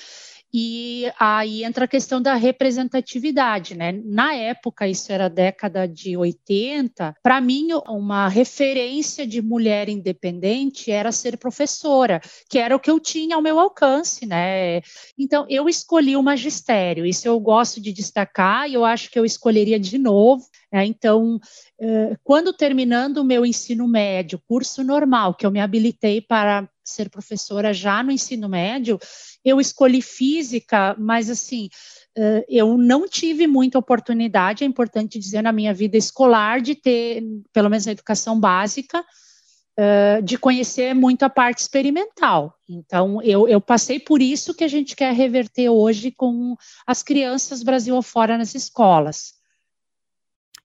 E 0.52 1.10
aí 1.18 1.62
entra 1.62 1.84
a 1.84 1.88
questão 1.88 2.22
da 2.22 2.34
representatividade, 2.34 3.76
né? 3.76 3.92
Na 4.04 4.34
época, 4.34 4.88
isso 4.88 5.12
era 5.12 5.28
década 5.28 5.86
de 5.86 6.16
80, 6.16 7.14
para 7.22 7.40
mim, 7.40 7.68
uma 7.86 8.28
referência 8.28 9.26
de 9.26 9.42
mulher 9.42 9.88
independente 9.88 10.90
era 10.90 11.12
ser 11.12 11.36
professora, 11.36 12.20
que 12.48 12.58
era 12.58 12.74
o 12.74 12.80
que 12.80 12.90
eu 12.90 12.98
tinha 12.98 13.36
ao 13.36 13.42
meu 13.42 13.58
alcance, 13.58 14.24
né? 14.24 14.80
Então, 15.18 15.44
eu 15.50 15.68
escolhi 15.68 16.16
o 16.16 16.22
magistério, 16.22 17.04
isso 17.04 17.28
eu 17.28 17.38
gosto 17.38 17.80
de 17.80 17.92
destacar 17.92 18.68
e 18.68 18.74
eu 18.74 18.84
acho 18.84 19.10
que 19.10 19.18
eu 19.18 19.24
escolheria 19.24 19.78
de 19.78 19.98
novo. 19.98 20.44
Né? 20.72 20.86
Então, 20.86 21.40
eh, 21.80 22.16
quando 22.22 22.52
terminando 22.52 23.18
o 23.18 23.24
meu 23.24 23.44
ensino 23.44 23.88
médio, 23.88 24.40
curso 24.46 24.84
normal, 24.84 25.34
que 25.34 25.46
eu 25.46 25.50
me 25.50 25.60
habilitei 25.60 26.20
para 26.20 26.68
ser 26.84 27.10
professora 27.10 27.72
já 27.72 28.02
no 28.02 28.10
ensino 28.10 28.48
médio, 28.48 28.98
eu 29.44 29.60
escolhi 29.60 30.02
física, 30.02 30.94
mas 30.98 31.28
assim, 31.28 31.68
eu 32.48 32.76
não 32.76 33.06
tive 33.06 33.46
muita 33.46 33.78
oportunidade, 33.78 34.64
é 34.64 34.66
importante 34.66 35.18
dizer, 35.18 35.42
na 35.42 35.52
minha 35.52 35.72
vida 35.72 35.96
escolar, 35.96 36.60
de 36.60 36.74
ter, 36.74 37.22
pelo 37.52 37.68
menos 37.68 37.86
na 37.86 37.92
educação 37.92 38.40
básica, 38.40 39.04
de 40.24 40.36
conhecer 40.36 40.94
muito 40.94 41.22
a 41.22 41.30
parte 41.30 41.58
experimental. 41.58 42.52
Então, 42.68 43.22
eu, 43.22 43.46
eu 43.46 43.60
passei 43.60 44.00
por 44.00 44.20
isso 44.20 44.52
que 44.52 44.64
a 44.64 44.68
gente 44.68 44.96
quer 44.96 45.14
reverter 45.14 45.68
hoje 45.68 46.10
com 46.10 46.56
as 46.84 47.02
crianças 47.02 47.62
Brasil 47.62 47.96
afora 47.96 48.36
nas 48.36 48.54
escolas. 48.54 49.37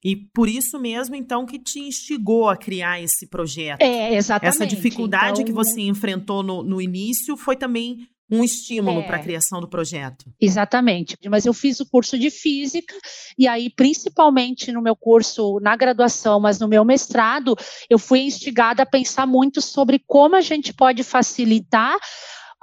E 0.03 0.15
por 0.15 0.49
isso 0.49 0.79
mesmo, 0.79 1.15
então, 1.15 1.45
que 1.45 1.57
te 1.57 1.79
instigou 1.79 2.49
a 2.49 2.57
criar 2.57 3.01
esse 3.01 3.27
projeto. 3.27 3.81
É, 3.81 4.15
exatamente. 4.15 4.55
Essa 4.55 4.67
dificuldade 4.67 5.41
então, 5.41 5.45
que 5.45 5.53
você 5.53 5.81
enfrentou 5.81 6.43
no, 6.43 6.61
no 6.61 6.81
início 6.81 7.37
foi 7.37 7.55
também 7.55 8.07
um 8.29 8.43
estímulo 8.43 9.01
é, 9.01 9.03
para 9.03 9.17
a 9.17 9.19
criação 9.19 9.61
do 9.61 9.67
projeto. 9.67 10.25
Exatamente. 10.41 11.17
Mas 11.29 11.45
eu 11.45 11.53
fiz 11.53 11.79
o 11.79 11.85
curso 11.85 12.17
de 12.17 12.29
física 12.29 12.95
e 13.37 13.47
aí, 13.47 13.69
principalmente 13.69 14.71
no 14.71 14.81
meu 14.81 14.95
curso 14.95 15.59
na 15.61 15.75
graduação, 15.75 16.39
mas 16.39 16.59
no 16.59 16.67
meu 16.67 16.83
mestrado, 16.83 17.55
eu 17.89 17.99
fui 17.99 18.21
instigada 18.21 18.83
a 18.83 18.87
pensar 18.87 19.27
muito 19.27 19.61
sobre 19.61 20.03
como 20.05 20.35
a 20.35 20.41
gente 20.41 20.73
pode 20.73 21.03
facilitar 21.03 21.97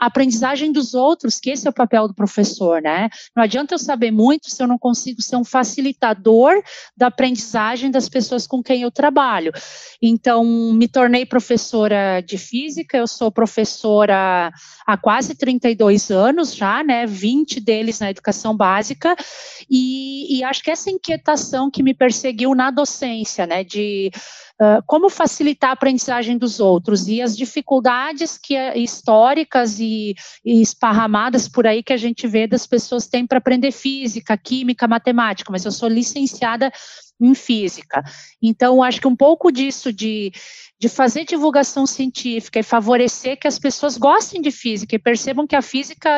a 0.00 0.06
aprendizagem 0.06 0.72
dos 0.72 0.94
outros, 0.94 1.38
que 1.38 1.50
esse 1.50 1.66
é 1.66 1.70
o 1.70 1.74
papel 1.74 2.08
do 2.08 2.14
professor, 2.14 2.80
né? 2.80 3.10
Não 3.36 3.42
adianta 3.42 3.74
eu 3.74 3.78
saber 3.78 4.10
muito 4.10 4.48
se 4.50 4.62
eu 4.62 4.66
não 4.66 4.78
consigo 4.78 5.20
ser 5.20 5.36
um 5.36 5.44
facilitador 5.44 6.62
da 6.96 7.08
aprendizagem 7.08 7.90
das 7.90 8.08
pessoas 8.08 8.46
com 8.46 8.62
quem 8.62 8.80
eu 8.80 8.90
trabalho. 8.90 9.52
Então, 10.00 10.42
me 10.72 10.88
tornei 10.88 11.26
professora 11.26 12.22
de 12.22 12.38
física, 12.38 12.96
eu 12.96 13.06
sou 13.06 13.30
professora 13.30 14.50
há 14.86 14.96
quase 14.96 15.34
32 15.34 16.10
anos 16.10 16.54
já, 16.54 16.82
né? 16.82 17.06
20 17.06 17.60
deles 17.60 18.00
na 18.00 18.10
educação 18.10 18.56
básica, 18.56 19.14
e, 19.68 20.38
e 20.38 20.44
acho 20.44 20.62
que 20.62 20.70
essa 20.70 20.90
inquietação 20.90 21.70
que 21.70 21.82
me 21.82 21.92
perseguiu 21.92 22.54
na 22.54 22.70
docência, 22.70 23.46
né? 23.46 23.62
De 23.62 24.10
como 24.86 25.08
facilitar 25.08 25.70
a 25.70 25.72
aprendizagem 25.72 26.36
dos 26.36 26.60
outros 26.60 27.08
e 27.08 27.22
as 27.22 27.36
dificuldades 27.36 28.36
que 28.36 28.54
é, 28.54 28.78
históricas 28.78 29.80
e, 29.80 30.14
e, 30.44 30.60
esparramadas 30.60 31.48
por 31.48 31.66
aí 31.66 31.82
que 31.82 31.92
a 31.92 31.96
gente 31.96 32.26
vê 32.28 32.46
das 32.46 32.66
pessoas 32.66 33.06
têm 33.06 33.26
para 33.26 33.38
aprender 33.38 33.72
física, 33.72 34.36
química, 34.36 34.86
matemática, 34.86 35.50
mas 35.50 35.64
eu 35.64 35.72
sou 35.72 35.88
licenciada 35.88 36.70
em 37.20 37.34
física. 37.34 38.02
Então, 38.42 38.82
acho 38.82 39.00
que 39.00 39.08
um 39.08 39.16
pouco 39.16 39.50
disso 39.50 39.92
de 39.92 40.32
de 40.80 40.88
fazer 40.88 41.26
divulgação 41.26 41.84
científica 41.84 42.58
e 42.58 42.62
favorecer 42.62 43.38
que 43.38 43.46
as 43.46 43.58
pessoas 43.58 43.98
gostem 43.98 44.40
de 44.40 44.50
física 44.50 44.96
e 44.96 44.98
percebam 44.98 45.46
que 45.46 45.54
a 45.54 45.60
física 45.60 46.08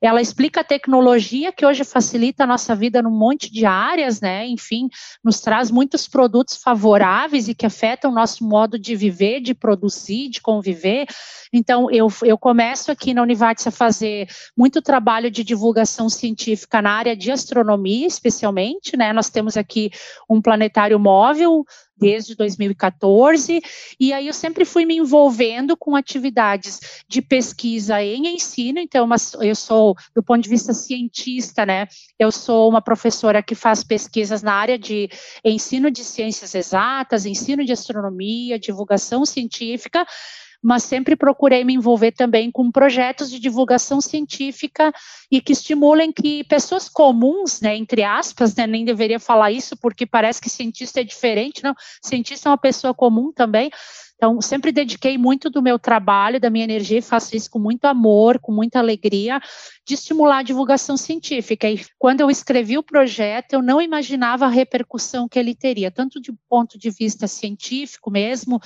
ela 0.00 0.22
explica 0.22 0.60
a 0.60 0.64
tecnologia 0.64 1.50
que 1.50 1.66
hoje 1.66 1.82
facilita 1.82 2.44
a 2.44 2.46
nossa 2.46 2.74
vida 2.76 3.02
num 3.02 3.10
monte 3.10 3.52
de 3.52 3.66
áreas, 3.66 4.20
né? 4.20 4.46
Enfim, 4.46 4.88
nos 5.24 5.40
traz 5.40 5.72
muitos 5.72 6.06
produtos 6.06 6.56
favoráveis 6.56 7.48
e 7.48 7.54
que 7.54 7.66
afetam 7.66 8.12
o 8.12 8.14
nosso 8.14 8.44
modo 8.44 8.78
de 8.78 8.94
viver, 8.94 9.40
de 9.40 9.54
produzir, 9.54 10.28
de 10.28 10.40
conviver. 10.40 11.06
Então, 11.52 11.90
eu, 11.90 12.06
eu 12.22 12.38
começo 12.38 12.92
aqui 12.92 13.12
na 13.12 13.22
Univates 13.22 13.66
a 13.66 13.72
fazer 13.72 14.28
muito 14.56 14.80
trabalho 14.80 15.32
de 15.32 15.42
divulgação 15.42 16.08
científica 16.08 16.80
na 16.80 16.92
área 16.92 17.16
de 17.16 17.32
astronomia, 17.32 18.06
especialmente, 18.06 18.96
né? 18.96 19.12
Nós 19.12 19.30
temos 19.30 19.56
aqui 19.56 19.90
um 20.30 20.40
planetário 20.40 20.98
móvel 21.00 21.64
desde 21.96 22.34
2014, 22.34 23.60
e 23.98 24.12
aí 24.12 24.26
eu 24.26 24.32
sempre 24.32 24.64
fui 24.64 24.84
me 24.84 24.96
envolvendo 24.96 25.76
com 25.76 25.96
atividades 25.96 27.04
de 27.08 27.22
pesquisa 27.22 28.02
em 28.02 28.34
ensino, 28.34 28.78
então 28.78 29.08
eu 29.40 29.54
sou, 29.54 29.96
do 30.14 30.22
ponto 30.22 30.42
de 30.42 30.48
vista 30.48 30.72
cientista, 30.72 31.64
né, 31.64 31.86
eu 32.18 32.30
sou 32.30 32.68
uma 32.68 32.82
professora 32.82 33.42
que 33.42 33.54
faz 33.54 33.82
pesquisas 33.82 34.42
na 34.42 34.52
área 34.52 34.78
de 34.78 35.08
ensino 35.44 35.90
de 35.90 36.04
ciências 36.04 36.54
exatas, 36.54 37.26
ensino 37.26 37.64
de 37.64 37.72
astronomia, 37.72 38.58
divulgação 38.58 39.24
científica, 39.24 40.06
mas 40.66 40.82
sempre 40.82 41.14
procurei 41.14 41.62
me 41.62 41.74
envolver 41.74 42.10
também 42.10 42.50
com 42.50 42.72
projetos 42.72 43.30
de 43.30 43.38
divulgação 43.38 44.00
científica 44.00 44.92
e 45.30 45.40
que 45.40 45.52
estimulem 45.52 46.10
que 46.10 46.42
pessoas 46.42 46.88
comuns, 46.88 47.60
né, 47.60 47.76
entre 47.76 48.02
aspas, 48.02 48.52
né, 48.56 48.66
nem 48.66 48.84
deveria 48.84 49.20
falar 49.20 49.52
isso 49.52 49.76
porque 49.76 50.04
parece 50.04 50.40
que 50.40 50.50
cientista 50.50 51.00
é 51.00 51.04
diferente, 51.04 51.62
não, 51.62 51.72
cientista 52.02 52.48
é 52.48 52.50
uma 52.50 52.58
pessoa 52.58 52.92
comum 52.92 53.32
também, 53.32 53.70
então, 54.16 54.40
sempre 54.40 54.72
dediquei 54.72 55.18
muito 55.18 55.50
do 55.50 55.62
meu 55.62 55.78
trabalho, 55.78 56.40
da 56.40 56.48
minha 56.48 56.64
energia, 56.64 56.98
e 56.98 57.02
faço 57.02 57.36
isso 57.36 57.50
com 57.50 57.58
muito 57.58 57.84
amor, 57.84 58.38
com 58.40 58.50
muita 58.50 58.78
alegria, 58.78 59.38
de 59.86 59.92
estimular 59.92 60.38
a 60.38 60.42
divulgação 60.42 60.96
científica. 60.96 61.68
E 61.68 61.84
quando 61.98 62.22
eu 62.22 62.30
escrevi 62.30 62.78
o 62.78 62.82
projeto, 62.82 63.52
eu 63.52 63.62
não 63.62 63.80
imaginava 63.80 64.46
a 64.46 64.48
repercussão 64.48 65.28
que 65.28 65.38
ele 65.38 65.54
teria, 65.54 65.90
tanto 65.90 66.18
de 66.18 66.32
ponto 66.48 66.78
de 66.78 66.90
vista 66.90 67.26
científico 67.26 68.10
mesmo, 68.10 68.58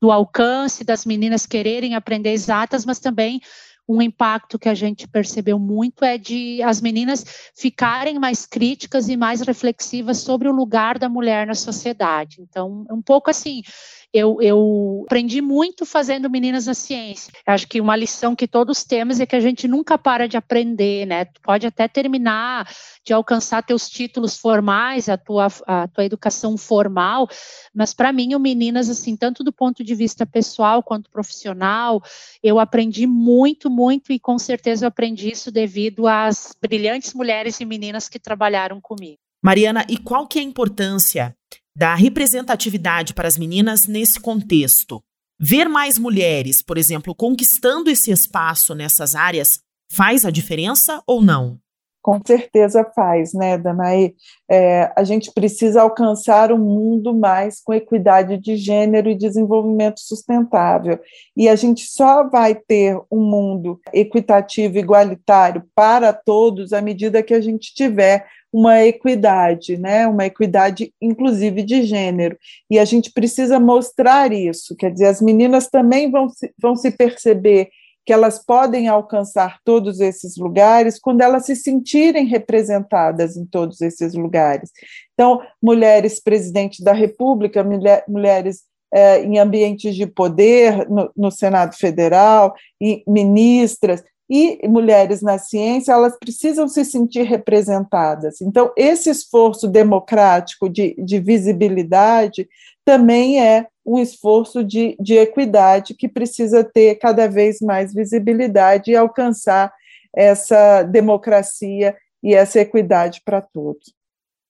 do 0.00 0.10
alcance 0.10 0.84
das 0.84 1.04
meninas 1.04 1.46
quererem 1.46 1.94
aprender 1.94 2.32
exatas, 2.32 2.84
mas 2.84 2.98
também 2.98 3.40
um 3.88 4.02
impacto 4.02 4.58
que 4.58 4.68
a 4.68 4.74
gente 4.74 5.06
percebeu 5.06 5.58
muito 5.58 6.04
é 6.04 6.18
de 6.18 6.60
as 6.62 6.80
meninas 6.80 7.24
ficarem 7.54 8.18
mais 8.18 8.44
críticas 8.44 9.08
e 9.08 9.16
mais 9.16 9.40
reflexivas 9.40 10.18
sobre 10.18 10.48
o 10.48 10.52
lugar 10.52 10.98
da 10.98 11.08
mulher 11.08 11.46
na 11.46 11.54
sociedade. 11.54 12.40
Então, 12.40 12.84
é 12.88 12.92
um 12.92 13.02
pouco 13.02 13.30
assim, 13.30 13.62
eu, 14.12 14.40
eu 14.40 15.02
aprendi 15.06 15.40
muito 15.40 15.84
fazendo 15.84 16.30
Meninas 16.30 16.66
na 16.66 16.74
Ciência. 16.74 17.32
Acho 17.46 17.66
que 17.66 17.80
uma 17.80 17.96
lição 17.96 18.34
que 18.34 18.48
todos 18.48 18.84
temos 18.84 19.20
é 19.20 19.26
que 19.26 19.36
a 19.36 19.40
gente 19.40 19.68
nunca 19.68 19.98
para 19.98 20.26
de 20.26 20.36
aprender, 20.36 21.06
né? 21.06 21.24
Tu 21.26 21.40
pode 21.40 21.66
até 21.66 21.86
terminar 21.88 22.68
de 23.04 23.12
alcançar 23.12 23.62
teus 23.62 23.88
títulos 23.88 24.36
formais, 24.36 25.08
a 25.08 25.16
tua, 25.16 25.48
a 25.66 25.88
tua 25.88 26.04
educação 26.04 26.56
formal, 26.56 27.28
mas 27.74 27.92
para 27.92 28.12
mim, 28.12 28.34
o 28.34 28.40
Meninas, 28.40 28.88
assim, 28.88 29.16
tanto 29.16 29.44
do 29.44 29.52
ponto 29.52 29.84
de 29.84 29.94
vista 29.94 30.26
pessoal 30.26 30.82
quanto 30.82 31.10
profissional, 31.10 32.02
eu 32.42 32.58
aprendi 32.58 33.06
muito, 33.06 33.70
muito 33.70 34.12
e 34.12 34.18
com 34.18 34.38
certeza 34.38 34.84
eu 34.84 34.88
aprendi 34.88 35.30
isso 35.30 35.50
devido 35.50 36.06
às 36.06 36.54
brilhantes 36.60 37.14
mulheres 37.14 37.60
e 37.60 37.64
meninas 37.64 38.08
que 38.08 38.18
trabalharam 38.18 38.80
comigo. 38.80 39.18
Mariana, 39.42 39.84
e 39.88 39.96
qual 39.96 40.26
que 40.26 40.38
é 40.38 40.42
a 40.42 40.44
importância 40.44 41.36
da 41.76 41.94
representatividade 41.94 43.12
para 43.12 43.28
as 43.28 43.36
meninas 43.36 43.86
nesse 43.86 44.18
contexto. 44.18 45.02
Ver 45.38 45.68
mais 45.68 45.98
mulheres, 45.98 46.62
por 46.62 46.78
exemplo, 46.78 47.14
conquistando 47.14 47.90
esse 47.90 48.10
espaço 48.10 48.74
nessas 48.74 49.14
áreas 49.14 49.60
faz 49.92 50.24
a 50.24 50.30
diferença 50.30 51.02
ou 51.06 51.20
não? 51.20 51.60
Com 52.06 52.20
certeza 52.24 52.84
faz, 52.94 53.34
né, 53.34 53.58
Danaí? 53.58 54.14
É, 54.48 54.92
a 54.96 55.02
gente 55.02 55.32
precisa 55.32 55.82
alcançar 55.82 56.52
um 56.52 56.58
mundo 56.58 57.12
mais 57.12 57.60
com 57.60 57.74
equidade 57.74 58.38
de 58.38 58.56
gênero 58.56 59.10
e 59.10 59.14
desenvolvimento 59.16 59.98
sustentável. 59.98 61.00
E 61.36 61.48
a 61.48 61.56
gente 61.56 61.84
só 61.84 62.28
vai 62.28 62.54
ter 62.54 62.96
um 63.10 63.20
mundo 63.20 63.80
equitativo, 63.92 64.78
igualitário 64.78 65.64
para 65.74 66.12
todos 66.12 66.72
à 66.72 66.80
medida 66.80 67.24
que 67.24 67.34
a 67.34 67.40
gente 67.40 67.74
tiver 67.74 68.24
uma 68.52 68.84
equidade, 68.84 69.76
né? 69.76 70.06
uma 70.06 70.26
equidade 70.26 70.92
inclusive 71.00 71.62
de 71.62 71.82
gênero. 71.82 72.38
E 72.70 72.78
a 72.78 72.84
gente 72.84 73.12
precisa 73.12 73.60
mostrar 73.60 74.32
isso, 74.32 74.76
quer 74.76 74.92
dizer, 74.92 75.06
as 75.06 75.20
meninas 75.20 75.68
também 75.68 76.10
vão 76.10 76.28
se, 76.28 76.52
vão 76.58 76.74
se 76.74 76.90
perceber 76.90 77.68
que 78.06 78.12
elas 78.12 78.38
podem 78.38 78.86
alcançar 78.86 79.58
todos 79.64 79.98
esses 79.98 80.36
lugares 80.36 80.96
quando 80.98 81.22
elas 81.22 81.44
se 81.44 81.56
sentirem 81.56 82.24
representadas 82.24 83.36
em 83.36 83.44
todos 83.44 83.80
esses 83.80 84.14
lugares. 84.14 84.70
Então, 85.12 85.40
mulheres 85.60 86.20
presidente 86.20 86.84
da 86.84 86.92
República, 86.92 87.64
mulher, 87.64 88.04
mulheres 88.06 88.62
é, 88.94 89.22
em 89.22 89.38
ambientes 89.38 89.96
de 89.96 90.06
poder 90.06 90.88
no, 90.88 91.10
no 91.16 91.30
Senado 91.32 91.76
Federal, 91.76 92.54
e 92.80 93.02
ministras, 93.08 94.04
e 94.28 94.66
mulheres 94.66 95.22
na 95.22 95.38
ciência, 95.38 95.92
elas 95.92 96.18
precisam 96.18 96.66
se 96.66 96.84
sentir 96.84 97.22
representadas. 97.22 98.40
Então, 98.40 98.72
esse 98.76 99.08
esforço 99.08 99.68
democrático 99.68 100.68
de, 100.68 100.94
de 100.98 101.20
visibilidade 101.20 102.48
também 102.84 103.40
é 103.40 103.66
um 103.84 103.98
esforço 104.00 104.64
de, 104.64 104.96
de 105.00 105.14
equidade 105.14 105.94
que 105.94 106.08
precisa 106.08 106.64
ter 106.64 106.96
cada 106.96 107.28
vez 107.28 107.60
mais 107.60 107.94
visibilidade 107.94 108.90
e 108.90 108.96
alcançar 108.96 109.72
essa 110.14 110.82
democracia 110.82 111.96
e 112.22 112.34
essa 112.34 112.58
equidade 112.60 113.22
para 113.24 113.40
todos. 113.40 113.94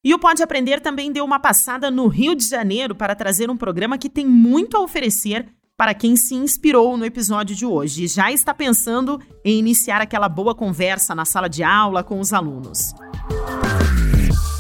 E 0.03 0.15
o 0.15 0.19
Pode 0.19 0.43
Aprender 0.43 0.81
também 0.81 1.11
deu 1.11 1.25
uma 1.25 1.41
passada 1.41 1.91
no 1.91 2.07
Rio 2.07 2.35
de 2.35 2.49
Janeiro 2.49 2.95
para 2.95 3.15
trazer 3.17 3.51
um 3.51 3.57
programa 3.57 3.99
que 3.99 4.09
tem 4.09 4.25
muito 4.25 4.77
a 4.77 4.81
oferecer 4.81 5.47
para 5.77 5.93
quem 5.93 6.17
se 6.17 6.35
inspirou 6.35 6.97
no 6.97 7.05
episódio 7.05 7.55
de 7.55 7.67
hoje 7.67 8.05
e 8.05 8.09
já 8.09 8.33
está 8.33 8.55
pensando 8.55 9.21
em 9.45 9.59
iniciar 9.59 10.01
aquela 10.01 10.29
boa 10.29 10.55
conversa 10.55 11.15
na 11.15 11.27
sala 11.27 11.49
de 11.49 11.63
aula 11.63 12.03
com 12.03 12.19
os 12.19 12.33
alunos. 12.33 12.95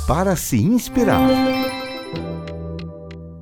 Para 0.06 0.36
se 0.36 0.58
inspirar. 0.58 1.20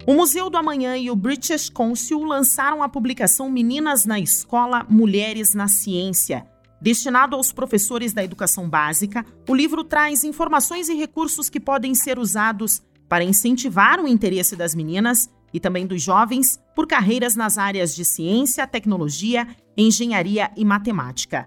O 0.07 0.15
Museu 0.15 0.49
do 0.49 0.57
Amanhã 0.57 0.97
e 0.97 1.11
o 1.11 1.17
British 1.17 1.69
Council 1.69 2.23
lançaram 2.23 2.83
a 2.83 2.89
publicação 2.89 3.51
Meninas 3.51 4.07
na 4.07 4.21
Escola, 4.21 4.87
Mulheres 4.89 5.53
na 5.53 5.67
Ciência. 5.67 6.47
Destinado 6.81 7.35
aos 7.35 7.53
professores 7.53 8.13
da 8.13 8.23
educação 8.23 8.69
básica, 8.69 9.25
o 9.49 9.55
livro 9.55 9.83
traz 9.83 10.23
informações 10.23 10.89
e 10.89 10.95
recursos 10.95 11.49
que 11.49 11.59
podem 11.59 11.95
ser 11.95 12.19
usados 12.19 12.83
para 13.09 13.25
incentivar 13.25 13.99
o 13.99 14.07
interesse 14.07 14.55
das 14.55 14.75
meninas 14.75 15.29
e 15.55 15.61
também 15.61 15.87
dos 15.87 16.03
jovens 16.03 16.61
por 16.75 16.89
carreiras 16.89 17.37
nas 17.37 17.57
áreas 17.57 17.95
de 17.95 18.05
ciência, 18.05 18.67
tecnologia, 18.67 19.47
engenharia 19.77 20.51
e 20.57 20.65
matemática. 20.65 21.47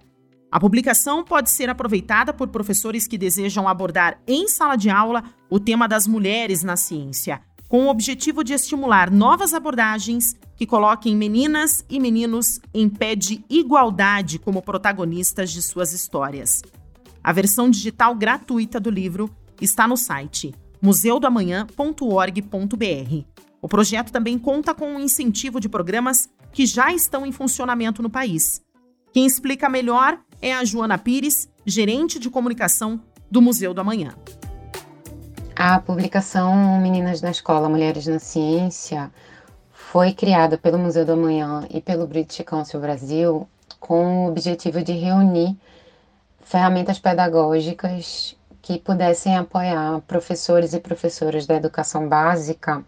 A 0.50 0.62
publicação 0.62 1.26
pode 1.26 1.52
ser 1.52 1.70
aproveitada 1.70 2.34
por 2.34 2.48
professores 2.48 3.06
que 3.06 3.18
desejam 3.18 3.68
abordar 3.68 4.18
em 4.26 4.48
sala 4.48 4.78
de 4.78 4.90
aula 4.90 5.26
o 5.50 5.60
tema 5.60 5.90
das 5.90 6.08
mulheres 6.08 6.64
na 6.64 6.78
ciência, 6.78 7.42
com 7.68 7.86
o 7.86 7.90
objetivo 7.90 8.46
de 8.46 8.54
estimular 8.54 9.12
novas 9.12 9.54
abordagens 9.54 10.38
que 10.56 10.66
coloquem 10.66 11.18
meninas 11.18 11.84
e 11.90 12.00
meninos 12.00 12.62
em 12.74 12.88
pé 12.88 13.14
de 13.14 13.44
igualdade 13.50 14.40
como 14.40 14.62
protagonistas 14.62 15.52
de 15.52 15.62
suas 15.62 15.92
histórias. 15.92 16.62
A 17.22 17.34
versão 17.34 17.70
digital 17.70 18.16
gratuita 18.16 18.80
do 18.80 18.90
livro 18.90 19.30
está 19.60 19.86
no 19.86 19.98
site 19.98 20.56
museudoamanhã.org.br. 20.82 23.37
O 23.62 23.68
projeto 23.68 24.12
também 24.12 24.38
conta 24.38 24.74
com 24.74 24.86
um 24.86 25.00
incentivo 25.00 25.60
de 25.60 25.68
programas 25.68 26.30
que 26.52 26.66
já 26.66 26.94
estão 26.94 27.26
em 27.26 27.32
funcionamento 27.32 28.02
no 28.02 28.10
país. 28.10 28.62
Quem 29.12 29.26
explica 29.26 29.68
melhor 29.68 30.20
é 30.42 30.54
a 30.54 30.64
Joana 30.64 30.98
Pires, 30.98 31.50
gerente 31.66 32.20
de 32.20 32.30
comunicação 32.30 33.02
do 33.30 33.42
Museu 33.42 33.74
do 33.74 33.82
Amanhã. 33.82 34.16
A 35.56 35.80
publicação 35.80 36.80
Meninas 36.80 37.22
na 37.22 37.32
Escola, 37.32 37.68
Mulheres 37.68 38.06
na 38.06 38.20
Ciência 38.20 39.12
foi 39.72 40.14
criada 40.14 40.58
pelo 40.58 40.78
Museu 40.78 41.04
do 41.04 41.14
Amanhã 41.14 41.68
e 41.72 41.82
pelo 41.82 42.06
British 42.06 42.46
Council 42.46 42.80
Brasil 42.80 43.48
com 43.80 44.26
o 44.26 44.30
objetivo 44.30 44.84
de 44.84 44.92
reunir 44.92 45.58
ferramentas 46.42 47.00
pedagógicas 47.00 48.36
que 48.62 48.78
pudessem 48.78 49.36
apoiar 49.36 50.02
professores 50.02 50.74
e 50.74 50.80
professoras 50.80 51.46
da 51.46 51.56
educação 51.56 52.08
básica 52.08 52.84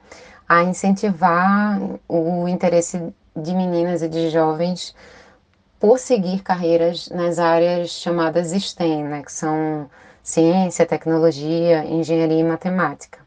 a 0.49 0.63
incentivar 0.63 1.79
o 2.07 2.47
interesse 2.47 3.13
de 3.35 3.53
meninas 3.53 4.01
e 4.01 4.09
de 4.09 4.31
jovens 4.31 4.95
por 5.79 5.99
seguir 5.99 6.41
carreiras 6.41 7.07
nas 7.09 7.37
áreas 7.37 7.91
chamadas 7.91 8.51
STEM, 8.51 9.03
né, 9.03 9.21
que 9.21 9.31
são 9.31 9.87
ciência, 10.23 10.87
tecnologia, 10.87 11.85
engenharia 11.85 12.39
e 12.39 12.43
matemática. 12.43 13.19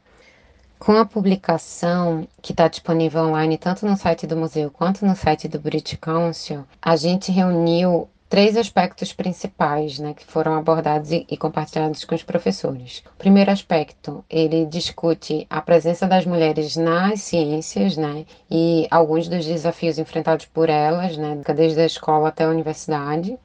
Com 0.78 0.96
a 0.96 1.06
publicação, 1.06 2.26
que 2.42 2.52
está 2.52 2.66
disponível 2.66 3.22
online 3.22 3.56
tanto 3.56 3.87
no 3.87 3.96
site 3.96 4.26
do 4.26 4.37
museu 4.37 4.68
quanto 4.68 5.06
no 5.06 5.14
site 5.14 5.46
do 5.46 5.61
British 5.61 5.96
Council, 6.00 6.64
a 6.82 6.96
gente 6.96 7.30
reuniu 7.30 8.11
três 8.33 8.57
aspectos 8.57 9.12
principais 9.12 9.99
né, 9.99 10.14
que 10.14 10.25
foram 10.25 10.55
abordados 10.55 11.12
e, 11.12 11.27
e, 11.31 11.37
compartilhados 11.37 12.03
com 12.03 12.14
os 12.14 12.23
professores. 12.23 13.03
O 13.14 13.18
primeiro 13.18 13.51
aspecto, 13.51 14.25
ele 14.31 14.64
discute 14.64 15.47
a 15.51 15.61
presença 15.61 16.07
das 16.09 16.25
mulheres 16.25 16.75
nas 16.75 17.21
ciências 17.21 17.95
né, 17.95 18.25
e 18.51 18.88
alguns 18.90 19.29
dos 19.29 19.45
desafios 19.45 19.99
enfrentados 19.99 20.47
por 20.47 20.71
elas, 20.71 21.14
né, 21.18 21.42
desde 21.55 21.83
a 21.83 21.85
escola 21.85 22.29
até 22.29 22.45
a 22.45 22.49
universidade. 22.49 23.38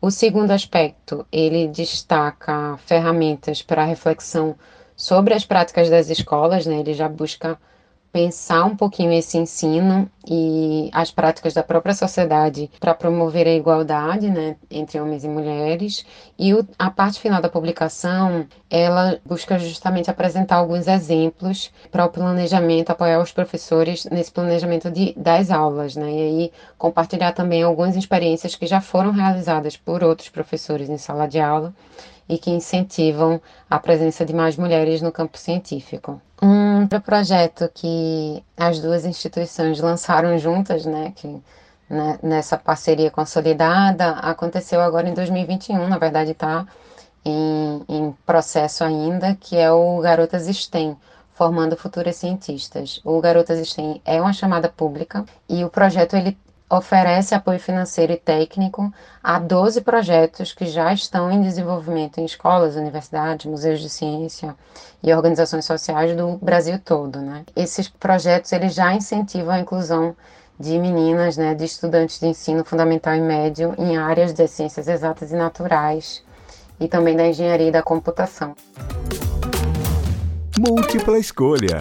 O 0.00 0.10
segundo 0.10 0.50
aspecto, 0.52 1.26
ele 1.30 1.68
destaca 1.68 2.78
ferramentas 2.86 3.60
para 3.60 3.84
reflexão 3.84 4.56
sobre 4.96 5.34
as 5.34 5.44
práticas 5.44 5.90
das 5.90 6.08
escolas, 6.08 6.64
né? 6.64 6.80
Ele 6.80 6.94
já 6.94 7.08
busca 7.08 7.58
pensar 8.12 8.64
um 8.64 8.76
pouquinho 8.76 9.10
esse 9.10 9.38
ensino 9.38 10.08
e 10.28 10.90
as 10.92 11.10
práticas 11.10 11.54
da 11.54 11.62
própria 11.62 11.94
sociedade 11.94 12.70
para 12.78 12.94
promover 12.94 13.48
a 13.48 13.54
igualdade 13.54 14.28
né, 14.28 14.56
entre 14.70 15.00
homens 15.00 15.24
e 15.24 15.28
mulheres. 15.28 16.04
E 16.38 16.52
o, 16.52 16.66
a 16.78 16.90
parte 16.90 17.18
final 17.18 17.40
da 17.40 17.48
publicação, 17.48 18.46
ela 18.70 19.18
busca 19.24 19.58
justamente 19.58 20.10
apresentar 20.10 20.56
alguns 20.56 20.86
exemplos 20.86 21.72
para 21.90 22.04
o 22.04 22.10
planejamento, 22.10 22.90
apoiar 22.90 23.20
os 23.20 23.32
professores 23.32 24.04
nesse 24.04 24.30
planejamento 24.30 24.90
de, 24.90 25.14
das 25.16 25.50
aulas, 25.50 25.96
né? 25.96 26.10
E 26.10 26.20
aí 26.20 26.52
compartilhar 26.76 27.32
também 27.32 27.62
algumas 27.62 27.96
experiências 27.96 28.54
que 28.54 28.66
já 28.66 28.80
foram 28.80 29.10
realizadas 29.10 29.76
por 29.76 30.04
outros 30.04 30.28
professores 30.28 30.90
em 30.90 30.98
sala 30.98 31.26
de 31.26 31.40
aula 31.40 31.74
e 32.28 32.38
que 32.38 32.50
incentivam 32.50 33.40
a 33.70 33.78
presença 33.78 34.24
de 34.24 34.34
mais 34.34 34.56
mulheres 34.56 35.00
no 35.00 35.10
campo 35.10 35.38
científico. 35.38 36.20
Um 36.44 36.88
projeto 36.88 37.70
que 37.72 38.44
as 38.56 38.80
duas 38.80 39.04
instituições 39.04 39.78
lançaram 39.80 40.36
juntas, 40.38 40.84
né, 40.84 41.12
que 41.14 41.40
né, 41.88 42.18
nessa 42.20 42.58
parceria 42.58 43.12
consolidada, 43.12 44.10
aconteceu 44.14 44.80
agora 44.80 45.08
em 45.08 45.14
2021, 45.14 45.88
na 45.88 45.98
verdade 45.98 46.32
está 46.32 46.66
em, 47.24 47.84
em 47.88 48.12
processo 48.26 48.82
ainda, 48.82 49.36
que 49.36 49.56
é 49.56 49.70
o 49.70 50.00
Garotas 50.00 50.46
STEM, 50.48 50.96
formando 51.32 51.76
futuras 51.76 52.16
cientistas. 52.16 53.00
O 53.04 53.20
Garotas 53.20 53.64
STEM 53.68 54.02
é 54.04 54.20
uma 54.20 54.32
chamada 54.32 54.68
pública 54.68 55.24
e 55.48 55.64
o 55.64 55.70
projeto 55.70 56.16
ele 56.16 56.36
oferece 56.72 57.34
apoio 57.34 57.60
financeiro 57.60 58.12
e 58.12 58.16
técnico 58.16 58.90
a 59.22 59.38
12 59.38 59.82
projetos 59.82 60.54
que 60.54 60.64
já 60.64 60.90
estão 60.92 61.30
em 61.30 61.42
desenvolvimento 61.42 62.18
em 62.18 62.24
escolas, 62.24 62.76
universidades, 62.76 63.44
museus 63.44 63.78
de 63.80 63.90
ciência 63.90 64.56
e 65.02 65.12
organizações 65.12 65.66
sociais 65.66 66.16
do 66.16 66.38
Brasil 66.38 66.78
todo. 66.82 67.20
Né? 67.20 67.44
Esses 67.54 67.88
projetos 67.88 68.50
eles 68.52 68.72
já 68.72 68.94
incentivam 68.94 69.52
a 69.52 69.60
inclusão 69.60 70.16
de 70.58 70.78
meninas, 70.78 71.36
né, 71.36 71.54
de 71.54 71.64
estudantes 71.64 72.20
de 72.20 72.26
ensino 72.26 72.64
fundamental 72.64 73.14
e 73.14 73.20
médio 73.20 73.74
em 73.76 73.96
áreas 73.96 74.32
das 74.32 74.50
ciências 74.50 74.88
exatas 74.88 75.30
e 75.30 75.36
naturais 75.36 76.24
e 76.80 76.88
também 76.88 77.16
da 77.16 77.26
engenharia 77.26 77.68
e 77.68 77.72
da 77.72 77.82
computação. 77.82 78.54
Múltipla 80.58 81.18
escolha. 81.18 81.78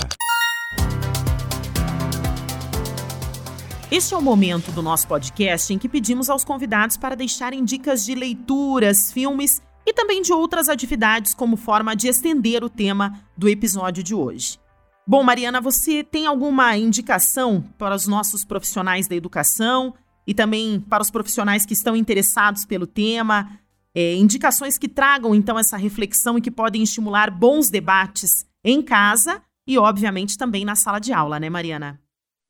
Este 3.92 4.14
é 4.14 4.18
o 4.18 4.22
momento 4.22 4.72
do 4.72 4.82
nosso 4.82 5.06
podcast 5.06 5.74
em 5.74 5.78
que 5.78 5.90
pedimos 5.90 6.30
aos 6.30 6.46
convidados 6.46 6.96
para 6.96 7.14
deixarem 7.14 7.62
dicas 7.66 8.06
de 8.06 8.16
leituras, 8.16 9.12
filmes 9.12 9.62
e 9.86 9.92
também 9.92 10.22
de 10.22 10.32
outras 10.32 10.70
atividades 10.70 11.34
como 11.34 11.58
forma 11.58 11.94
de 11.94 12.08
estender 12.08 12.64
o 12.64 12.70
tema 12.70 13.22
do 13.36 13.50
episódio 13.50 14.02
de 14.02 14.16
hoje. 14.16 14.58
Bom, 15.06 15.24
Mariana, 15.24 15.60
você 15.60 16.06
tem 16.06 16.26
alguma 16.26 16.78
indicação 16.78 17.62
para 17.78 17.94
os 17.94 18.08
nossos 18.08 18.46
profissionais 18.46 19.10
da 19.10 19.16
educação 19.16 19.94
e 20.26 20.34
também 20.34 20.80
para 20.80 21.04
os 21.04 21.12
profissionais 21.12 21.66
que 21.66 21.74
estão 21.74 21.94
interessados 21.94 22.64
pelo 22.64 22.88
tema? 22.88 23.60
É, 23.94 24.16
indicações 24.16 24.78
que 24.78 24.88
tragam 24.88 25.36
então 25.36 25.60
essa 25.60 25.76
reflexão 25.76 26.38
e 26.38 26.42
que 26.42 26.50
podem 26.50 26.82
estimular 26.82 27.30
bons 27.30 27.70
debates 27.70 28.46
em 28.64 28.82
casa 28.82 29.42
e, 29.68 29.78
obviamente, 29.78 30.38
também 30.38 30.64
na 30.64 30.76
sala 30.76 31.00
de 31.00 31.12
aula, 31.12 31.38
né, 31.42 31.50
Mariana? 31.50 32.01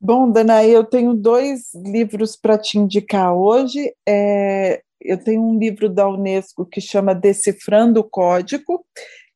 Bom, 0.04 0.32
Danaí, 0.32 0.72
eu 0.72 0.82
tenho 0.82 1.14
dois 1.14 1.72
livros 1.76 2.34
para 2.34 2.58
te 2.58 2.76
indicar 2.76 3.32
hoje. 3.32 3.94
É, 4.04 4.82
eu 5.00 5.16
tenho 5.16 5.40
um 5.40 5.56
livro 5.56 5.88
da 5.88 6.08
Unesco 6.08 6.66
que 6.66 6.80
chama 6.80 7.14
Decifrando 7.14 8.00
o 8.00 8.04
Código, 8.04 8.84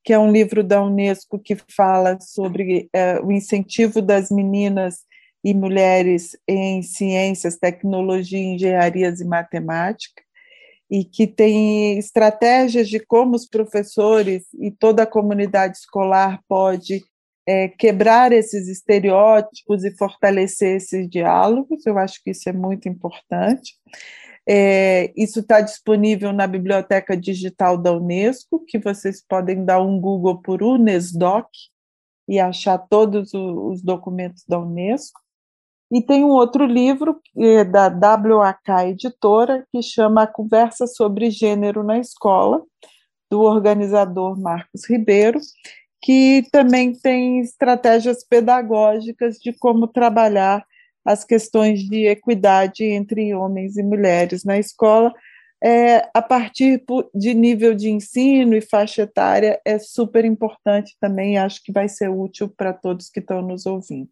que 0.02 0.12
é 0.12 0.18
um 0.18 0.32
livro 0.32 0.64
da 0.64 0.82
Unesco 0.82 1.38
que 1.38 1.56
fala 1.70 2.18
sobre 2.20 2.88
é, 2.92 3.20
o 3.20 3.30
incentivo 3.30 4.02
das 4.02 4.28
meninas 4.28 5.04
e 5.44 5.54
mulheres 5.54 6.36
em 6.48 6.82
ciências, 6.82 7.56
tecnologia, 7.56 8.36
engenharias 8.36 9.20
e 9.20 9.24
matemática, 9.24 10.20
e 10.90 11.04
que 11.04 11.28
tem 11.28 11.96
estratégias 11.96 12.88
de 12.88 12.98
como 12.98 13.36
os 13.36 13.48
professores 13.48 14.42
e 14.58 14.72
toda 14.72 15.04
a 15.04 15.06
comunidade 15.06 15.76
escolar 15.76 16.40
pode 16.48 17.04
é, 17.46 17.68
quebrar 17.68 18.32
esses 18.32 18.68
estereótipos 18.68 19.84
e 19.84 19.96
fortalecer 19.96 20.76
esses 20.76 21.08
diálogos, 21.08 21.86
eu 21.86 21.96
acho 21.96 22.22
que 22.22 22.30
isso 22.30 22.48
é 22.48 22.52
muito 22.52 22.88
importante. 22.88 23.74
É, 24.48 25.12
isso 25.16 25.40
está 25.40 25.60
disponível 25.60 26.32
na 26.32 26.46
Biblioteca 26.46 27.16
Digital 27.16 27.78
da 27.78 27.92
Unesco, 27.92 28.64
que 28.66 28.78
vocês 28.78 29.24
podem 29.26 29.64
dar 29.64 29.80
um 29.80 30.00
Google 30.00 30.40
por 30.40 30.62
Unesdoc 30.62 31.48
e 32.28 32.38
achar 32.38 32.78
todos 32.78 33.32
os 33.32 33.82
documentos 33.82 34.44
da 34.46 34.58
Unesco. 34.58 35.20
E 35.90 36.02
tem 36.02 36.24
um 36.24 36.30
outro 36.30 36.64
livro 36.64 37.20
é 37.36 37.64
da 37.64 37.88
WAK 37.88 38.88
Editora, 38.88 39.64
que 39.70 39.80
chama 39.82 40.24
A 40.24 40.26
Conversa 40.26 40.86
sobre 40.86 41.30
Gênero 41.30 41.84
na 41.84 41.98
Escola, 41.98 42.60
do 43.30 43.40
organizador 43.42 44.40
Marcos 44.40 44.88
Ribeiro, 44.88 45.38
que 46.06 46.44
também 46.52 46.92
tem 46.92 47.40
estratégias 47.40 48.22
pedagógicas 48.22 49.38
de 49.38 49.52
como 49.52 49.88
trabalhar 49.88 50.64
as 51.04 51.24
questões 51.24 51.80
de 51.80 52.06
equidade 52.06 52.84
entre 52.84 53.34
homens 53.34 53.76
e 53.76 53.82
mulheres 53.82 54.44
na 54.44 54.56
escola, 54.56 55.12
é, 55.60 56.08
a 56.14 56.22
partir 56.22 56.84
de 57.12 57.34
nível 57.34 57.74
de 57.74 57.90
ensino 57.90 58.54
e 58.54 58.60
faixa 58.60 59.02
etária, 59.02 59.60
é 59.64 59.80
super 59.80 60.24
importante 60.24 60.96
também, 61.00 61.38
acho 61.38 61.60
que 61.64 61.72
vai 61.72 61.88
ser 61.88 62.08
útil 62.08 62.48
para 62.56 62.72
todos 62.72 63.10
que 63.10 63.18
estão 63.18 63.42
nos 63.42 63.66
ouvindo. 63.66 64.10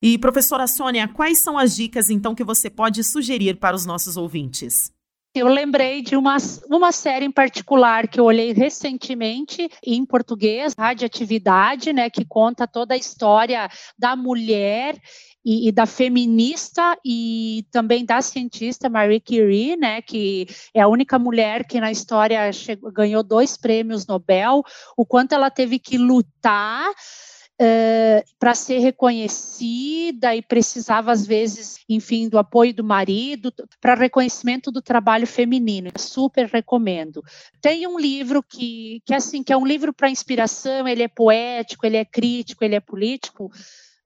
E, 0.00 0.16
professora 0.16 0.66
Sônia, 0.66 1.06
quais 1.06 1.42
são 1.42 1.58
as 1.58 1.76
dicas, 1.76 2.08
então, 2.08 2.34
que 2.34 2.44
você 2.44 2.70
pode 2.70 3.04
sugerir 3.04 3.58
para 3.58 3.76
os 3.76 3.84
nossos 3.84 4.16
ouvintes? 4.16 4.90
Eu 5.38 5.48
lembrei 5.48 6.00
de 6.00 6.16
uma, 6.16 6.38
uma 6.70 6.90
série 6.90 7.26
em 7.26 7.30
particular 7.30 8.08
que 8.08 8.18
eu 8.18 8.24
olhei 8.24 8.54
recentemente 8.54 9.68
em 9.84 10.02
português, 10.02 10.72
Radioatividade, 10.78 11.92
né, 11.92 12.08
que 12.08 12.24
conta 12.24 12.66
toda 12.66 12.94
a 12.94 12.96
história 12.96 13.68
da 13.98 14.16
mulher 14.16 14.96
e, 15.44 15.68
e, 15.68 15.72
da 15.72 15.84
feminista 15.84 16.98
e 17.04 17.66
também 17.70 18.04
da 18.04 18.22
cientista 18.22 18.88
Marie 18.88 19.20
Curie, 19.20 19.76
né, 19.76 20.00
que 20.00 20.46
é 20.72 20.80
a 20.80 20.88
única 20.88 21.18
mulher 21.18 21.66
que 21.66 21.78
na 21.80 21.92
história 21.92 22.50
chegou, 22.50 22.90
ganhou 22.90 23.22
dois 23.22 23.58
prêmios 23.58 24.06
Nobel, 24.06 24.64
o 24.96 25.04
quanto 25.04 25.34
ela 25.34 25.50
teve 25.50 25.78
que 25.78 25.98
lutar 25.98 26.90
Uh, 27.58 28.22
para 28.38 28.54
ser 28.54 28.80
reconhecida 28.80 30.36
e 30.36 30.42
precisava, 30.42 31.10
às 31.10 31.26
vezes, 31.26 31.78
enfim, 31.88 32.28
do 32.28 32.38
apoio 32.38 32.74
do 32.74 32.84
marido, 32.84 33.50
para 33.80 33.94
reconhecimento 33.94 34.70
do 34.70 34.82
trabalho 34.82 35.26
feminino. 35.26 35.90
Super 35.96 36.46
recomendo. 36.46 37.22
Tem 37.62 37.86
um 37.86 37.98
livro 37.98 38.42
que, 38.42 39.00
que 39.06 39.14
assim, 39.14 39.42
que 39.42 39.54
é 39.54 39.56
um 39.56 39.66
livro 39.66 39.94
para 39.94 40.10
inspiração, 40.10 40.86
ele 40.86 41.02
é 41.02 41.08
poético, 41.08 41.86
ele 41.86 41.96
é 41.96 42.04
crítico, 42.04 42.62
ele 42.62 42.74
é 42.74 42.80
político, 42.80 43.50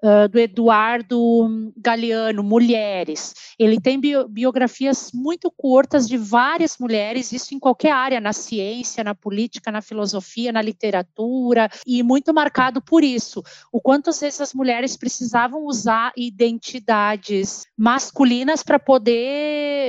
uh, 0.02 0.28
do 0.28 0.38
Eduardo 0.38 1.72
Galeano, 1.76 2.42
Mulheres. 2.42 3.34
Ele 3.58 3.80
tem 3.80 3.98
bio, 3.98 4.28
biografias 4.28 5.10
muito 5.12 5.50
curtas 5.50 6.08
de 6.08 6.16
várias 6.16 6.78
mulheres, 6.78 7.32
isso 7.32 7.54
em 7.54 7.58
qualquer 7.58 7.92
área, 7.92 8.20
na 8.20 8.32
ciência, 8.32 9.04
na 9.04 9.14
política, 9.14 9.70
na 9.70 9.82
filosofia, 9.82 10.52
na 10.52 10.62
literatura, 10.62 11.68
e 11.86 12.02
muito 12.02 12.32
marcado 12.32 12.80
por 12.80 13.04
isso. 13.04 13.42
O 13.72 13.80
quanto 13.80 14.10
às 14.10 14.20
vezes 14.20 14.40
as 14.40 14.54
mulheres 14.54 14.96
precisavam 14.96 15.64
usar 15.64 16.12
identidades 16.16 17.66
masculinas 17.76 18.62
para 18.62 18.78
poder 18.78 19.14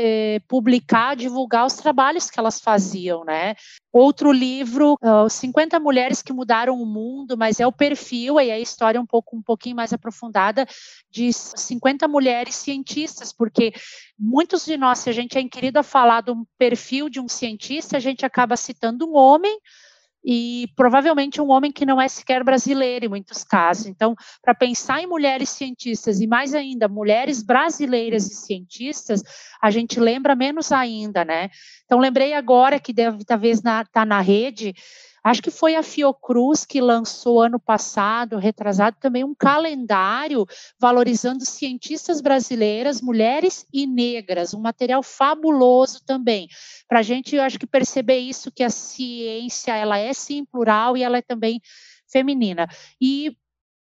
eh, 0.03 0.41
publicar, 0.47 1.15
divulgar 1.15 1.65
os 1.65 1.75
trabalhos 1.75 2.29
que 2.29 2.39
elas 2.39 2.59
faziam, 2.59 3.23
né? 3.23 3.55
Outro 3.93 4.31
livro, 4.31 4.97
uh, 5.03 5.29
50 5.29 5.77
Mulheres 5.79 6.21
que 6.21 6.31
Mudaram 6.31 6.81
o 6.81 6.85
Mundo, 6.85 7.37
mas 7.37 7.59
é 7.59 7.67
o 7.67 7.73
perfil 7.73 8.39
e 8.39 8.49
a 8.49 8.57
história 8.57 9.01
um 9.01 9.05
pouco 9.05 9.35
um 9.35 9.41
pouquinho 9.41 9.75
mais 9.75 9.91
aprofundada 9.91 10.65
de 11.09 11.33
50 11.33 12.07
mulheres 12.07 12.55
cientistas, 12.55 13.33
porque 13.33 13.73
muitos 14.17 14.63
de 14.63 14.77
nós, 14.77 14.99
se 14.99 15.09
a 15.09 15.13
gente 15.13 15.37
é 15.37 15.41
inquirido 15.41 15.77
a 15.77 15.83
falar 15.83 16.21
do 16.21 16.47
perfil 16.57 17.09
de 17.09 17.19
um 17.19 17.27
cientista, 17.27 17.97
a 17.97 17.99
gente 17.99 18.25
acaba 18.25 18.55
citando 18.55 19.05
um 19.05 19.15
homem, 19.15 19.59
e 20.23 20.67
provavelmente 20.75 21.41
um 21.41 21.49
homem 21.49 21.71
que 21.71 21.85
não 21.85 21.99
é 21.99 22.07
sequer 22.07 22.43
brasileiro 22.43 23.05
em 23.05 23.09
muitos 23.09 23.43
casos. 23.43 23.87
Então, 23.87 24.15
para 24.41 24.53
pensar 24.53 25.01
em 25.01 25.07
mulheres 25.07 25.49
cientistas 25.49 26.21
e 26.21 26.27
mais 26.27 26.53
ainda 26.53 26.87
mulheres 26.87 27.41
brasileiras 27.41 28.29
e 28.29 28.35
cientistas, 28.35 29.23
a 29.61 29.71
gente 29.71 29.99
lembra 29.99 30.35
menos 30.35 30.71
ainda, 30.71 31.25
né? 31.25 31.49
Então, 31.85 31.99
lembrei 31.99 32.33
agora 32.33 32.79
que 32.79 32.93
deve 32.93 33.25
talvez 33.25 33.57
estar 33.57 33.87
tá 33.87 34.05
na 34.05 34.21
rede 34.21 34.73
Acho 35.23 35.41
que 35.41 35.51
foi 35.51 35.75
a 35.75 35.83
Fiocruz 35.83 36.65
que 36.65 36.81
lançou 36.81 37.41
ano 37.41 37.59
passado, 37.59 38.37
retrasado, 38.37 38.97
também 38.99 39.23
um 39.23 39.35
calendário 39.35 40.45
valorizando 40.79 41.45
cientistas 41.45 42.21
brasileiras, 42.21 43.01
mulheres 43.01 43.65
e 43.71 43.85
negras, 43.85 44.53
um 44.53 44.59
material 44.59 45.03
fabuloso 45.03 46.01
também. 46.05 46.47
Para 46.87 46.99
a 46.99 47.03
gente, 47.03 47.35
eu 47.35 47.43
acho 47.43 47.59
que 47.59 47.67
perceber 47.67 48.17
isso, 48.17 48.51
que 48.51 48.63
a 48.63 48.69
ciência, 48.69 49.75
ela 49.75 49.97
é 49.97 50.11
sim 50.11 50.43
plural 50.43 50.97
e 50.97 51.03
ela 51.03 51.17
é 51.17 51.21
também 51.21 51.61
feminina. 52.07 52.67
E 52.99 53.35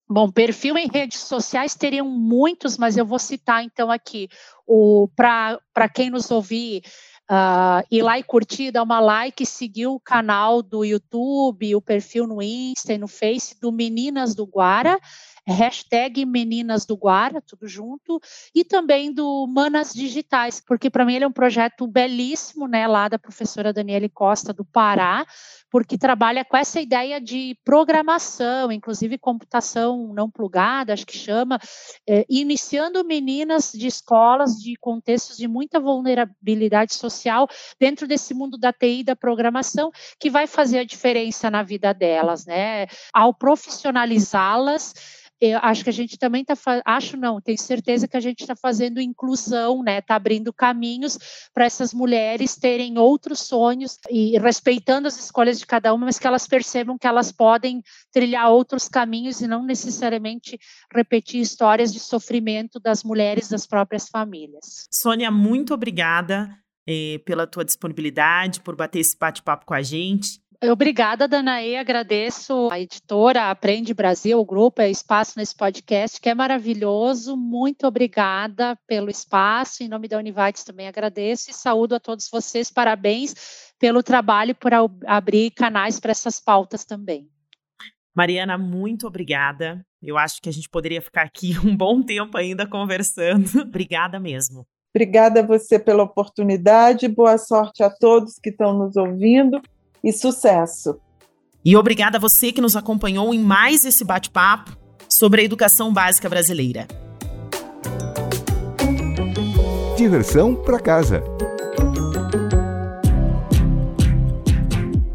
Bom, 0.07 0.31
perfil 0.31 0.77
em 0.77 0.87
redes 0.87 1.21
sociais 1.21 1.73
teriam 1.73 2.07
muitos, 2.07 2.77
mas 2.77 2.95
eu 2.95 3.03
vou 3.03 3.17
citar 3.17 3.63
então 3.63 3.89
aqui 3.89 4.29
o 4.67 5.07
para 5.15 5.89
quem 5.91 6.11
nos 6.11 6.29
ouvir 6.29 6.83
uh, 7.29 7.85
ir 7.91 8.01
lá 8.01 8.19
e 8.19 8.23
curtir, 8.23 8.71
dar 8.71 8.83
uma 8.83 8.99
like, 8.99 9.45
seguir 9.45 9.87
o 9.87 9.99
canal 9.99 10.61
do 10.61 10.83
YouTube, 10.83 11.75
o 11.75 11.81
perfil 11.81 12.27
no 12.27 12.41
Insta 12.41 12.93
e 12.93 12.97
no 12.97 13.07
Face 13.07 13.59
do 13.59 13.71
Meninas 13.71 14.35
do 14.35 14.45
Guara 14.45 14.99
hashtag 15.47 16.25
Meninas 16.25 16.85
do 16.85 16.95
Guara, 16.95 17.41
tudo 17.41 17.67
junto, 17.67 18.19
e 18.53 18.63
também 18.63 19.13
do 19.13 19.45
Manas 19.47 19.93
Digitais, 19.93 20.59
porque 20.59 20.89
para 20.89 21.05
mim 21.05 21.15
ele 21.15 21.25
é 21.25 21.27
um 21.27 21.31
projeto 21.31 21.87
belíssimo, 21.87 22.67
né, 22.67 22.87
lá 22.87 23.07
da 23.07 23.19
professora 23.19 23.71
Daniele 23.71 24.09
Costa 24.09 24.51
do 24.51 24.65
Pará, 24.65 25.25
porque 25.69 25.97
trabalha 25.97 26.45
com 26.45 26.57
essa 26.57 26.79
ideia 26.79 27.19
de 27.19 27.57
programação, 27.63 28.71
inclusive 28.71 29.17
computação 29.17 30.13
não 30.13 30.29
plugada, 30.29 30.93
acho 30.93 31.05
que 31.05 31.17
chama, 31.17 31.59
é, 32.07 32.25
iniciando 32.29 33.03
meninas 33.03 33.71
de 33.71 33.87
escolas 33.87 34.55
de 34.55 34.75
contextos 34.77 35.37
de 35.37 35.47
muita 35.47 35.79
vulnerabilidade 35.79 36.93
social 36.93 37.47
dentro 37.79 38.07
desse 38.07 38.33
mundo 38.33 38.57
da 38.57 38.71
TI 38.71 39.03
da 39.03 39.15
programação, 39.15 39.91
que 40.19 40.29
vai 40.29 40.47
fazer 40.47 40.79
a 40.79 40.85
diferença 40.85 41.51
na 41.51 41.61
vida 41.61 41.93
delas, 41.93 42.45
né? 42.45 42.87
Ao 43.13 43.33
profissionalizá-las, 43.33 44.93
eu 45.39 45.59
acho 45.61 45.83
que 45.83 45.89
a 45.89 45.93
gente 45.93 46.17
também 46.17 46.43
está, 46.43 46.81
acho 46.85 47.17
não, 47.17 47.41
tenho 47.41 47.57
certeza 47.57 48.07
que 48.07 48.15
a 48.15 48.21
gente 48.21 48.41
está 48.41 48.55
fazendo 48.55 49.01
inclusão, 49.01 49.83
né? 49.83 49.99
Está 49.99 50.15
abrindo 50.15 50.53
caminhos 50.53 51.17
para 51.53 51.65
essas 51.65 51.93
mulheres 51.93 52.55
terem 52.55 52.97
outros 52.97 53.41
sonhos 53.41 53.97
e 54.09 54.37
respeitando 54.39 55.07
as 55.07 55.19
escolhas 55.19 55.59
de 55.59 55.65
cada 55.65 55.93
uma, 55.93 56.05
mas 56.05 56.17
que 56.17 56.27
elas 56.27 56.47
percebam 56.47 56.97
que 56.97 57.07
elas 57.07 57.31
podem 57.31 57.81
trilhar 58.11 58.49
outros 58.49 58.87
caminhos 58.87 59.41
e 59.41 59.47
não 59.47 59.63
necessariamente 59.65 60.57
repetir 60.93 61.41
histórias 61.41 61.91
de 61.91 61.99
sofrimento 61.99 62.79
das 62.79 63.03
mulheres 63.03 63.49
das 63.49 63.67
próprias 63.67 64.07
famílias. 64.07 64.87
Sônia, 64.91 65.29
muito 65.29 65.73
obrigada 65.73 66.49
eh, 66.87 67.19
pela 67.25 67.47
tua 67.47 67.65
disponibilidade, 67.65 68.61
por 68.61 68.75
bater 68.75 68.99
esse 68.99 69.17
bate-papo 69.17 69.65
com 69.65 69.73
a 69.73 69.81
gente. 69.81 70.39
Obrigada, 70.71 71.27
Danae. 71.27 71.75
Agradeço 71.75 72.69
a 72.71 72.79
editora 72.79 73.49
Aprende 73.49 73.93
Brasil, 73.93 74.39
o 74.39 74.45
grupo, 74.45 74.81
é 74.81 74.89
espaço 74.89 75.37
nesse 75.37 75.55
podcast, 75.55 76.19
que 76.19 76.29
é 76.29 76.33
maravilhoso. 76.33 77.35
Muito 77.35 77.85
obrigada 77.85 78.77
pelo 78.87 79.09
espaço. 79.09 79.83
Em 79.83 79.87
nome 79.87 80.07
da 80.07 80.17
Univates 80.17 80.63
também 80.63 80.87
agradeço 80.87 81.51
e 81.51 81.53
saúdo 81.53 81.95
a 81.95 81.99
todos 81.99 82.29
vocês. 82.31 82.71
Parabéns 82.71 83.73
pelo 83.79 84.01
trabalho 84.01 84.55
por 84.55 84.71
abrir 85.05 85.51
canais 85.51 85.99
para 85.99 86.11
essas 86.11 86.39
pautas 86.39 86.85
também. 86.85 87.29
Mariana, 88.15 88.57
muito 88.57 89.07
obrigada. 89.07 89.85
Eu 90.01 90.17
acho 90.17 90.41
que 90.41 90.49
a 90.49 90.53
gente 90.53 90.69
poderia 90.69 91.01
ficar 91.01 91.23
aqui 91.23 91.57
um 91.63 91.75
bom 91.75 92.01
tempo 92.01 92.37
ainda 92.37 92.67
conversando. 92.67 93.61
obrigada 93.61 94.19
mesmo. 94.19 94.65
Obrigada 94.95 95.41
a 95.41 95.45
você 95.45 95.77
pela 95.77 96.03
oportunidade. 96.03 97.07
Boa 97.09 97.37
sorte 97.37 97.83
a 97.83 97.89
todos 97.89 98.39
que 98.39 98.49
estão 98.49 98.73
nos 98.73 98.95
ouvindo 98.95 99.61
e 100.05 100.13
sucesso. 100.13 100.97
E 101.63 101.75
obrigada 101.75 102.17
a 102.17 102.21
você 102.21 102.51
que 102.51 102.61
nos 102.61 102.75
acompanhou 102.75 103.33
em 103.33 103.39
mais 103.39 103.83
esse 103.83 104.05
bate-papo 104.05 104.77
sobre 105.09 105.41
a 105.41 105.43
educação 105.43 105.91
básica 105.91 106.29
brasileira. 106.29 106.87
Diversão 109.97 110.53
para 110.53 110.79
casa. 110.79 111.23